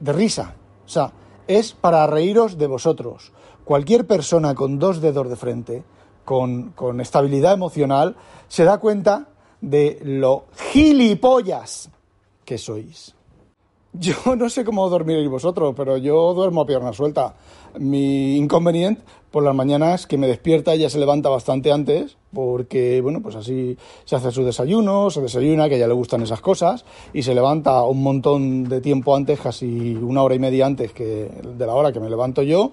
de 0.00 0.12
risa. 0.12 0.54
O 0.84 0.88
sea, 0.88 1.12
es 1.46 1.72
para 1.72 2.06
reíros 2.06 2.58
de 2.58 2.66
vosotros. 2.66 3.32
Cualquier 3.64 4.06
persona 4.06 4.54
con 4.54 4.78
dos 4.78 5.00
dedos 5.00 5.28
de 5.28 5.36
frente, 5.36 5.84
con, 6.24 6.70
con 6.70 7.00
estabilidad 7.00 7.52
emocional, 7.52 8.16
se 8.48 8.64
da 8.64 8.78
cuenta 8.78 9.28
de 9.60 10.00
lo 10.02 10.46
gilipollas 10.72 11.90
que 12.44 12.58
sois. 12.58 13.14
Yo 13.92 14.14
no 14.36 14.48
sé 14.48 14.64
cómo 14.64 14.88
dormiréis 14.88 15.28
vosotros, 15.28 15.74
pero 15.76 15.98
yo 15.98 16.32
duermo 16.34 16.62
a 16.62 16.66
pierna 16.66 16.92
suelta. 16.92 17.34
Mi 17.78 18.36
inconveniente 18.36 19.02
por 19.30 19.42
las 19.42 19.54
mañanas 19.54 20.06
que 20.06 20.18
me 20.18 20.26
despierta 20.26 20.74
ya 20.74 20.90
se 20.90 20.98
levanta 20.98 21.28
bastante 21.28 21.72
antes, 21.72 22.16
porque 22.32 23.00
bueno, 23.00 23.20
pues 23.22 23.34
así 23.34 23.76
se 24.04 24.16
hace 24.16 24.30
su 24.30 24.44
desayuno, 24.44 25.10
se 25.10 25.22
desayuna, 25.22 25.68
que 25.68 25.78
ya 25.78 25.86
le 25.86 25.94
gustan 25.94 26.22
esas 26.22 26.40
cosas, 26.40 26.84
y 27.12 27.22
se 27.22 27.34
levanta 27.34 27.82
un 27.84 28.02
montón 28.02 28.64
de 28.64 28.80
tiempo 28.80 29.16
antes, 29.16 29.40
casi 29.40 29.94
una 29.94 30.22
hora 30.22 30.34
y 30.34 30.38
media 30.38 30.66
antes 30.66 30.92
que 30.92 31.30
de 31.42 31.66
la 31.66 31.74
hora 31.74 31.92
que 31.92 32.00
me 32.00 32.10
levanto 32.10 32.42
yo. 32.42 32.72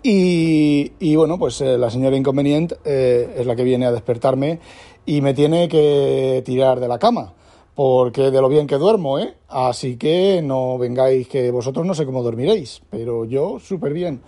Y, 0.00 1.16
bueno, 1.16 1.38
pues 1.38 1.60
eh, 1.60 1.76
la 1.76 1.90
señora 1.90 2.16
inconveniente 2.16 2.76
eh, 2.84 3.34
es 3.36 3.46
la 3.46 3.56
que 3.56 3.64
viene 3.64 3.84
a 3.84 3.92
despertarme 3.92 4.60
y 5.04 5.20
me 5.20 5.34
tiene 5.34 5.68
que 5.68 6.42
tirar 6.46 6.78
de 6.78 6.88
la 6.88 6.98
cama 6.98 7.34
porque 7.78 8.32
de 8.32 8.40
lo 8.40 8.48
bien 8.48 8.66
que 8.66 8.74
duermo, 8.74 9.20
¿eh? 9.20 9.36
Así 9.46 9.96
que 9.96 10.42
no 10.42 10.78
vengáis 10.78 11.28
que 11.28 11.52
vosotros 11.52 11.86
no 11.86 11.94
sé 11.94 12.04
cómo 12.04 12.24
dormiréis, 12.24 12.82
pero 12.90 13.24
yo 13.24 13.60
súper 13.60 13.92
bien. 13.92 14.20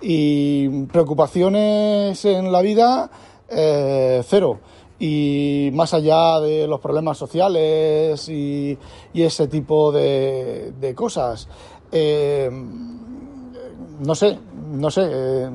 Y 0.00 0.86
preocupaciones 0.86 2.24
en 2.24 2.50
la 2.50 2.62
vida, 2.62 3.10
eh, 3.50 4.22
cero. 4.24 4.58
Y 4.98 5.68
más 5.74 5.92
allá 5.92 6.40
de 6.40 6.66
los 6.66 6.80
problemas 6.80 7.18
sociales 7.18 8.26
y, 8.30 8.78
ese 9.12 9.48
tipo 9.48 9.92
de, 9.92 10.94
cosas, 10.96 11.46
eh, 11.92 12.48
no 14.00 14.14
sé, 14.14 14.38
no 14.72 14.90
sé. 14.90 15.02
Eh, 15.12 15.50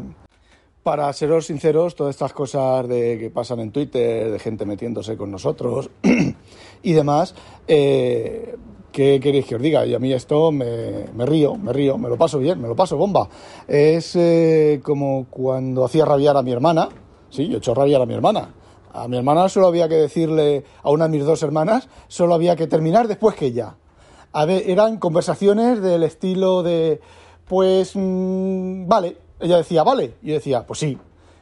para 0.83 1.11
seros 1.13 1.47
sinceros, 1.47 1.95
todas 1.95 2.15
estas 2.15 2.33
cosas 2.33 2.87
de 2.87 3.17
que 3.19 3.29
pasan 3.29 3.59
en 3.59 3.71
Twitter, 3.71 4.31
de 4.31 4.39
gente 4.39 4.65
metiéndose 4.65 5.17
con 5.17 5.29
nosotros 5.29 5.89
y 6.83 6.93
demás, 6.93 7.35
eh, 7.67 8.55
¿qué 8.91 9.19
queréis 9.19 9.45
que 9.45 9.55
os 9.55 9.61
diga? 9.61 9.85
Y 9.85 9.93
a 9.93 9.99
mí 9.99 10.11
esto 10.13 10.51
me, 10.51 11.05
río, 11.25 11.55
me 11.55 11.73
río, 11.73 11.97
me 11.97 12.09
lo 12.09 12.17
paso 12.17 12.39
bien, 12.39 12.61
me 12.61 12.67
lo 12.67 12.75
paso 12.75 12.97
bomba. 12.97 13.27
Es 13.67 14.15
eh, 14.15 14.79
como 14.83 15.27
cuando 15.29 15.85
hacía 15.85 16.05
rabiar 16.05 16.37
a 16.37 16.41
mi 16.41 16.51
hermana, 16.51 16.89
sí, 17.29 17.47
yo 17.47 17.55
he 17.55 17.57
hecho 17.57 17.73
rabiar 17.73 18.01
a 18.01 18.05
mi 18.05 18.13
hermana. 18.13 18.53
A 18.91 19.07
mi 19.07 19.17
hermana 19.17 19.49
solo 19.49 19.67
había 19.67 19.87
que 19.87 19.95
decirle, 19.95 20.63
a 20.81 20.89
una 20.89 21.05
de 21.05 21.11
mis 21.11 21.25
dos 21.25 21.43
hermanas, 21.43 21.87
solo 22.07 22.33
había 22.33 22.55
que 22.55 22.67
terminar 22.67 23.07
después 23.07 23.35
que 23.35 23.47
ella. 23.47 23.75
A 24.31 24.45
ver, 24.45 24.63
eran 24.69 24.97
conversaciones 24.97 25.81
del 25.81 26.03
estilo 26.03 26.63
de, 26.63 26.99
pues, 27.47 27.91
mm, 27.95 28.87
vale, 28.87 29.17
ella 29.39 29.57
decía, 29.57 29.83
vale. 29.83 30.15
Y 30.21 30.29
yo 30.29 30.33
decía, 30.35 30.65
pues 30.65 30.79
sí. 30.79 30.97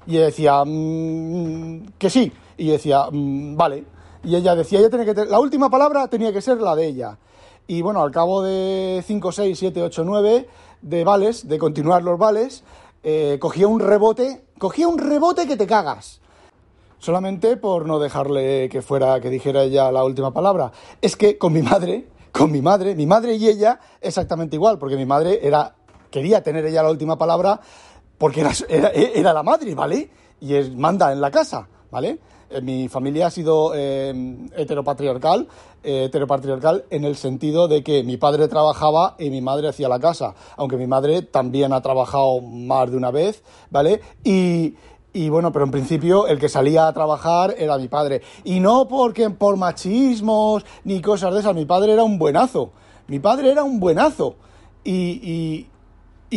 Y 0.05 0.17
ella 0.17 0.25
decía, 0.25 0.63
mm, 0.65 1.93
que 1.97 2.09
sí. 2.09 2.31
Y 2.57 2.67
yo 2.67 2.73
decía, 2.73 3.07
mm, 3.11 3.55
vale. 3.55 3.83
Y 4.27 4.35
ella 4.35 4.55
decía, 4.55 4.79
ella 4.79 4.89
tenía 4.89 5.13
que 5.13 5.25
la 5.25 5.39
última 5.39 5.69
palabra 5.69 6.09
tenía 6.09 6.33
que 6.33 6.41
ser 6.41 6.59
la 6.59 6.75
de 6.75 6.85
ella. 6.85 7.17
Y 7.65 7.81
bueno, 7.81 8.03
al 8.03 8.11
cabo 8.11 8.43
de 8.43 9.01
5, 9.07 9.31
6, 9.31 9.57
7, 9.57 9.81
8, 9.83 10.03
9 10.03 10.49
de 10.81 11.03
vales, 11.05 11.47
de 11.47 11.57
continuar 11.57 12.03
los 12.03 12.19
vales, 12.19 12.65
eh, 13.03 13.37
cogía 13.39 13.69
un 13.69 13.79
rebote, 13.79 14.43
cogía 14.59 14.89
un 14.89 14.97
rebote 14.97 15.47
que 15.47 15.55
te 15.55 15.65
cagas. 15.65 16.19
Solamente 16.99 17.55
por 17.55 17.85
no 17.85 17.99
dejarle 17.99 18.67
que 18.67 18.81
fuera, 18.81 19.21
que 19.21 19.29
dijera 19.29 19.63
ella 19.63 19.93
la 19.93 20.03
última 20.03 20.33
palabra. 20.33 20.73
Es 21.01 21.15
que 21.15 21.37
con 21.37 21.53
mi 21.53 21.61
madre, 21.61 22.09
con 22.33 22.51
mi 22.51 22.61
madre, 22.61 22.95
mi 22.95 23.05
madre 23.05 23.35
y 23.35 23.47
ella 23.47 23.79
exactamente 24.01 24.57
igual, 24.57 24.77
porque 24.77 24.97
mi 24.97 25.05
madre 25.05 25.39
era, 25.41 25.73
quería 26.11 26.43
tener 26.43 26.65
ella 26.65 26.83
la 26.83 26.91
última 26.91 27.17
palabra 27.17 27.61
porque 28.17 28.45
era, 28.67 29.31
la 29.31 29.43
madre, 29.43 29.73
¿vale? 29.73 30.09
Y 30.41 30.53
manda 30.75 31.13
en 31.13 31.21
la 31.21 31.31
casa, 31.31 31.69
¿vale? 31.91 32.19
Eh, 32.49 32.61
mi 32.61 32.87
familia 32.87 33.27
ha 33.27 33.31
sido 33.31 33.73
eh, 33.75 34.13
heteropatriarcal, 34.55 35.47
eh, 35.83 36.05
heteropatriarcal 36.05 36.85
en 36.89 37.03
el 37.03 37.15
sentido 37.15 37.67
de 37.67 37.83
que 37.83 38.03
mi 38.03 38.17
padre 38.17 38.47
trabajaba 38.47 39.15
y 39.19 39.29
mi 39.29 39.41
madre 39.41 39.67
hacía 39.67 39.89
la 39.89 39.99
casa, 39.99 40.33
aunque 40.55 40.77
mi 40.77 40.87
madre 40.87 41.21
también 41.21 41.73
ha 41.73 41.81
trabajado 41.81 42.41
más 42.41 42.89
de 42.89 42.97
una 42.97 43.11
vez, 43.11 43.43
¿vale? 43.69 44.01
Y, 44.23 44.75
y 45.13 45.29
bueno, 45.29 45.51
pero 45.51 45.65
en 45.65 45.71
principio 45.71 46.27
el 46.27 46.39
que 46.39 46.47
salía 46.47 46.87
a 46.87 46.93
trabajar 46.93 47.55
era 47.57 47.77
mi 47.77 47.87
padre. 47.87 48.21
Y 48.43 48.59
no 48.59 48.87
porque 48.87 49.29
por 49.29 49.57
machismos 49.57 50.65
ni 50.83 51.01
cosas 51.01 51.33
de 51.33 51.41
esas, 51.41 51.55
mi 51.55 51.65
padre 51.65 51.93
era 51.93 52.03
un 52.03 52.17
buenazo. 52.17 52.71
Mi 53.07 53.19
padre 53.19 53.51
era 53.51 53.63
un 53.63 53.79
buenazo. 53.79 54.35
Y, 54.83 54.93
y 54.93 55.67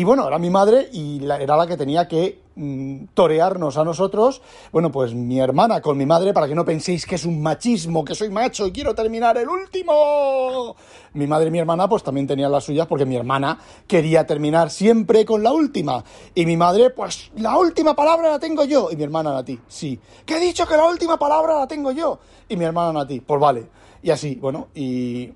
bueno, 0.05 0.29
era 0.29 0.38
mi 0.38 0.50
madre 0.50 0.88
y 0.92 1.24
era 1.24 1.57
la 1.57 1.66
que 1.66 1.76
tenía 1.76 2.07
que 2.07 2.42
mm, 2.55 3.07
torearnos 3.12 3.76
a 3.76 3.85
nosotros. 3.85 4.40
Bueno, 4.70 4.92
pues 4.92 5.14
mi 5.14 5.40
hermana 5.40 5.81
con 5.81 5.98
mi 5.98 6.07
madre, 6.07 6.33
para 6.33 6.46
que 6.46 6.55
no 6.55 6.64
penséis 6.64 7.07
que 7.07 7.16
es 7.16 7.24
un 7.24 7.42
machismo, 7.42 8.05
que 8.05 8.14
soy 8.14 8.31
macho 8.31 8.66
y 8.68 8.72
quiero 8.72 8.94
terminar 8.94 9.37
el 9.37 9.48
último. 9.48 10.76
Mi 11.14 11.26
madre 11.26 11.48
y 11.48 11.50
mi 11.50 11.59
hermana 11.59 11.88
pues 11.88 12.05
también 12.05 12.29
tenían 12.29 12.53
las 12.53 12.64
suyas 12.64 12.87
porque 12.87 13.05
mi 13.05 13.16
hermana 13.16 13.59
quería 13.88 14.24
terminar 14.26 14.70
siempre 14.70 15.24
con 15.24 15.42
la 15.42 15.53
última. 15.53 16.05
Y 16.35 16.46
mi 16.46 16.57
madre, 16.57 16.90
pues 16.90 17.33
la 17.37 17.59
última 17.59 17.94
palabra 17.94 18.31
la 18.31 18.38
tengo 18.38 18.64
yo. 18.64 18.90
Y 18.92 18.96
mi 18.96 19.03
hermana 19.03 19.37
a 19.37 19.44
ti, 19.44 19.59
sí. 19.66 19.98
Que 20.24 20.37
he 20.37 20.40
dicho 20.40 20.66
que 20.66 20.76
la 20.76 20.87
última 20.87 21.18
palabra 21.18 21.59
la 21.59 21.66
tengo 21.66 21.90
yo. 21.90 22.20
Y 22.48 22.57
mi 22.57 22.64
hermana 22.64 23.00
a 23.00 23.07
ti, 23.07 23.20
pues 23.20 23.40
vale. 23.40 23.68
Y 24.03 24.11
así, 24.11 24.37
bueno, 24.37 24.68
y 24.74 25.31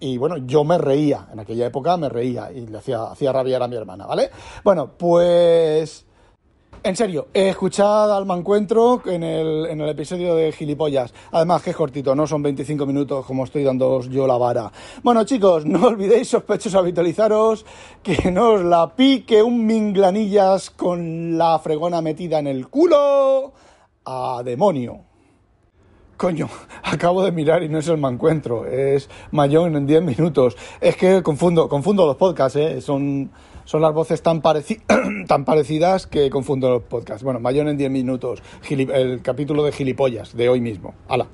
y 0.00 0.16
bueno, 0.18 0.36
yo 0.38 0.64
me 0.64 0.78
reía, 0.78 1.28
en 1.32 1.40
aquella 1.40 1.66
época 1.66 1.96
me 1.96 2.08
reía 2.08 2.50
y 2.52 2.66
le 2.66 2.78
hacía, 2.78 3.04
hacía 3.04 3.32
rabiar 3.32 3.62
a 3.62 3.68
mi 3.68 3.76
hermana, 3.76 4.06
¿vale? 4.06 4.30
Bueno, 4.64 4.92
pues... 4.96 6.04
En 6.84 6.94
serio, 6.94 7.26
escuchado 7.34 8.14
al 8.14 8.24
mancuentro 8.24 9.02
en 9.06 9.24
el, 9.24 9.66
en 9.66 9.80
el 9.80 9.88
episodio 9.88 10.36
de 10.36 10.52
Gilipollas. 10.52 11.12
Además, 11.32 11.60
que 11.60 11.70
es 11.70 11.76
cortito, 11.76 12.14
no 12.14 12.24
son 12.24 12.40
25 12.40 12.86
minutos 12.86 13.26
como 13.26 13.44
estoy 13.44 13.64
dando 13.64 14.00
yo 14.02 14.28
la 14.28 14.38
vara. 14.38 14.70
Bueno, 15.02 15.24
chicos, 15.24 15.66
no 15.66 15.88
olvidéis, 15.88 16.28
sospechosos, 16.28 16.76
habitualizaros, 16.76 17.66
que 18.00 18.30
no 18.30 18.52
os 18.52 18.62
la 18.62 18.94
pique 18.94 19.42
un 19.42 19.66
minglanillas 19.66 20.70
con 20.70 21.36
la 21.36 21.58
fregona 21.58 22.00
metida 22.00 22.38
en 22.38 22.46
el 22.46 22.68
culo. 22.68 23.52
A 24.04 24.42
demonio. 24.44 25.07
Coño, 26.18 26.48
acabo 26.82 27.22
de 27.22 27.30
mirar 27.30 27.62
y 27.62 27.68
no 27.68 27.78
es 27.78 27.86
el 27.86 27.96
mancuentro, 27.96 28.66
es 28.66 29.08
Mayón 29.30 29.76
en 29.76 29.86
10 29.86 30.02
minutos. 30.02 30.56
Es 30.80 30.96
que 30.96 31.22
confundo, 31.22 31.68
confundo 31.68 32.06
los 32.06 32.16
podcasts, 32.16 32.56
¿eh? 32.56 32.80
son, 32.80 33.30
son 33.64 33.82
las 33.82 33.94
voces 33.94 34.20
tan, 34.20 34.42
tan 35.28 35.44
parecidas 35.44 36.08
que 36.08 36.28
confundo 36.28 36.70
los 36.70 36.82
podcasts. 36.82 37.22
Bueno, 37.22 37.38
Mayón 37.38 37.68
en 37.68 37.76
10 37.76 37.92
minutos, 37.92 38.42
el 38.68 39.22
capítulo 39.22 39.62
de 39.62 39.70
gilipollas 39.70 40.36
de 40.36 40.48
hoy 40.48 40.60
mismo. 40.60 40.92
¡Hala! 41.08 41.28